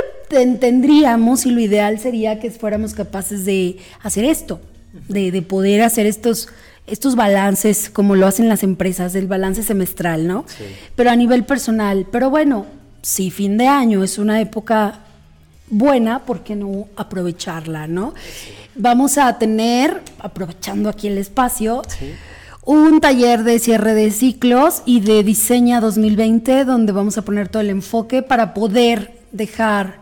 [0.59, 4.59] tendríamos y lo ideal sería que fuéramos capaces de hacer esto,
[5.07, 6.49] de, de poder hacer estos,
[6.85, 10.45] estos balances como lo hacen las empresas, el balance semestral, ¿no?
[10.95, 12.05] Pero a nivel personal.
[12.11, 12.65] Pero bueno,
[13.01, 14.99] si fin de año es una época
[15.69, 18.13] buena, ¿por qué no aprovecharla, no?
[18.75, 21.83] Vamos a tener, aprovechando aquí el espacio,
[22.65, 27.61] un taller de cierre de ciclos y de diseña 2020, donde vamos a poner todo
[27.61, 29.99] el enfoque para poder dejar,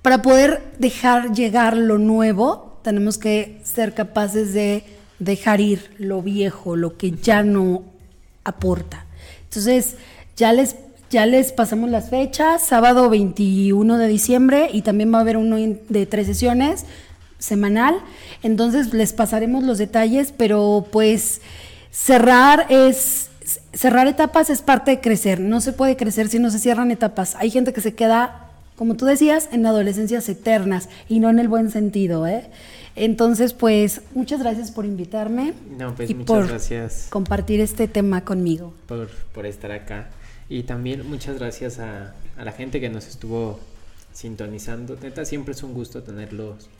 [0.00, 4.84] para poder dejar llegar lo nuevo, tenemos que ser capaces de
[5.18, 7.82] dejar ir lo viejo, lo que ya no
[8.44, 9.04] aporta.
[9.44, 9.96] Entonces,
[10.36, 10.76] ya les
[11.08, 15.56] ya les pasamos las fechas, sábado 21 de diciembre y también va a haber uno
[15.56, 16.84] de tres sesiones
[17.38, 17.96] semanal.
[18.42, 21.40] Entonces les pasaremos los detalles, pero pues
[21.90, 23.30] cerrar es
[23.72, 25.40] cerrar etapas es parte de crecer.
[25.40, 27.34] No se puede crecer si no se cierran etapas.
[27.36, 31.48] Hay gente que se queda, como tú decías, en adolescencias eternas y no en el
[31.48, 32.50] buen sentido, ¿eh?
[32.96, 35.52] Entonces, pues, muchas gracias por invitarme.
[35.78, 37.08] No, pues y muchas por gracias.
[37.10, 38.72] Compartir este tema conmigo.
[38.86, 40.08] Por, por estar acá.
[40.48, 43.60] Y también muchas gracias a, a, la gente que nos estuvo
[44.14, 44.96] sintonizando.
[44.96, 46.70] Neta, siempre es un gusto tenerlos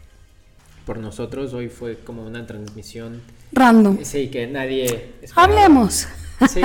[0.87, 1.53] por nosotros.
[1.53, 3.21] Hoy fue como una transmisión
[3.53, 3.99] random.
[4.05, 5.11] Sí, que nadie.
[5.21, 5.43] Esperaba.
[5.43, 6.07] Hablemos.
[6.49, 6.61] Sí,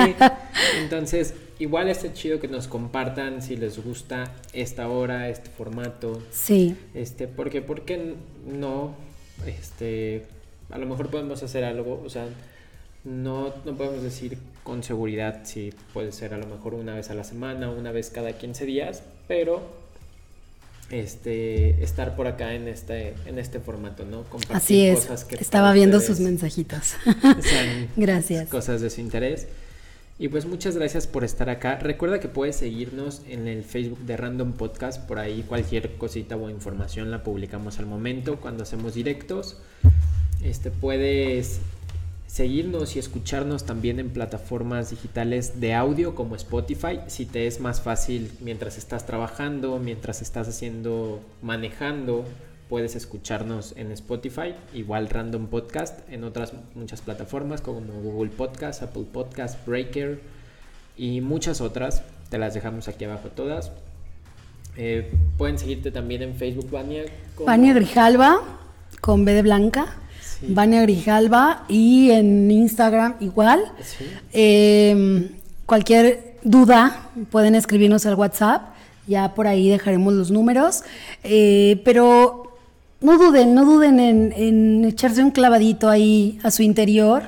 [0.80, 6.22] entonces igual está chido que nos compartan si les gusta esta hora, este formato.
[6.30, 6.76] Sí.
[6.94, 8.14] Este, porque, ¿por qué
[8.46, 8.94] no?
[9.46, 10.26] Este,
[10.70, 12.26] a lo mejor podemos hacer algo, o sea,
[13.04, 17.14] no, no podemos decir con seguridad si puede ser a lo mejor una vez a
[17.14, 19.81] la semana, una vez cada 15 días, pero
[20.92, 24.24] este estar por acá en este en este formato, ¿no?
[24.24, 25.00] Compartir Así es.
[25.00, 26.94] Cosas que Estaba viendo sus mensajitos.
[27.96, 28.48] gracias.
[28.48, 29.48] Cosas de su interés.
[30.18, 31.78] Y pues muchas gracias por estar acá.
[31.78, 35.04] Recuerda que puedes seguirnos en el Facebook de Random Podcast.
[35.08, 39.56] Por ahí cualquier cosita o información la publicamos al momento cuando hacemos directos.
[40.44, 41.60] Este puedes
[42.32, 47.82] seguirnos y escucharnos también en plataformas digitales de audio como Spotify, si te es más
[47.82, 52.24] fácil mientras estás trabajando, mientras estás haciendo, manejando,
[52.70, 59.04] puedes escucharnos en Spotify, igual Random Podcast, en otras muchas plataformas como Google Podcast, Apple
[59.12, 60.22] Podcast, Breaker
[60.96, 63.72] y muchas otras, te las dejamos aquí abajo todas.
[64.78, 67.04] Eh, pueden seguirte también en Facebook, Vania.
[67.74, 68.40] Grijalva,
[69.02, 69.98] con B de Blanca.
[70.48, 73.60] Vania Grijalva y en Instagram igual.
[74.32, 75.28] Em,
[75.66, 78.74] cualquier duda pueden escribirnos al WhatsApp,
[79.06, 80.82] ya por ahí dejaremos los números,
[81.24, 82.52] eh, pero
[83.00, 87.24] no duden, no duden en, en, echarse un clavadito ahí a su interior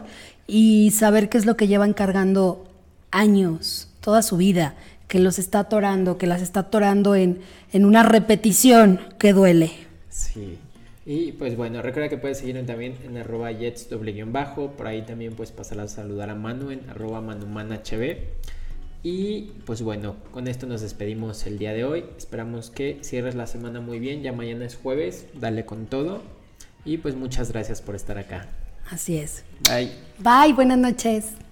[0.47, 2.65] y saber qué es lo que llevan cargando
[3.11, 4.75] años, toda su vida,
[5.09, 7.41] que los está atorando, que las está atorando en,
[7.73, 9.73] en una repetición que duele.
[10.11, 10.59] Sí.
[11.07, 14.71] Y pues bueno, recuerda que puedes seguirme también en arroba jets doble bajo.
[14.71, 18.19] Por ahí también puedes pasar a saludar a Manu en arroba manumanhb.
[19.03, 22.05] Y pues bueno, con esto nos despedimos el día de hoy.
[22.17, 24.23] Esperamos que cierres la semana muy bien.
[24.23, 25.27] Ya mañana es jueves.
[25.35, 26.23] Dale con todo.
[26.87, 28.49] Y pues muchas gracias por estar acá.
[28.91, 29.45] Así es.
[29.69, 29.91] Bye.
[30.19, 31.44] Bye, buenas noches.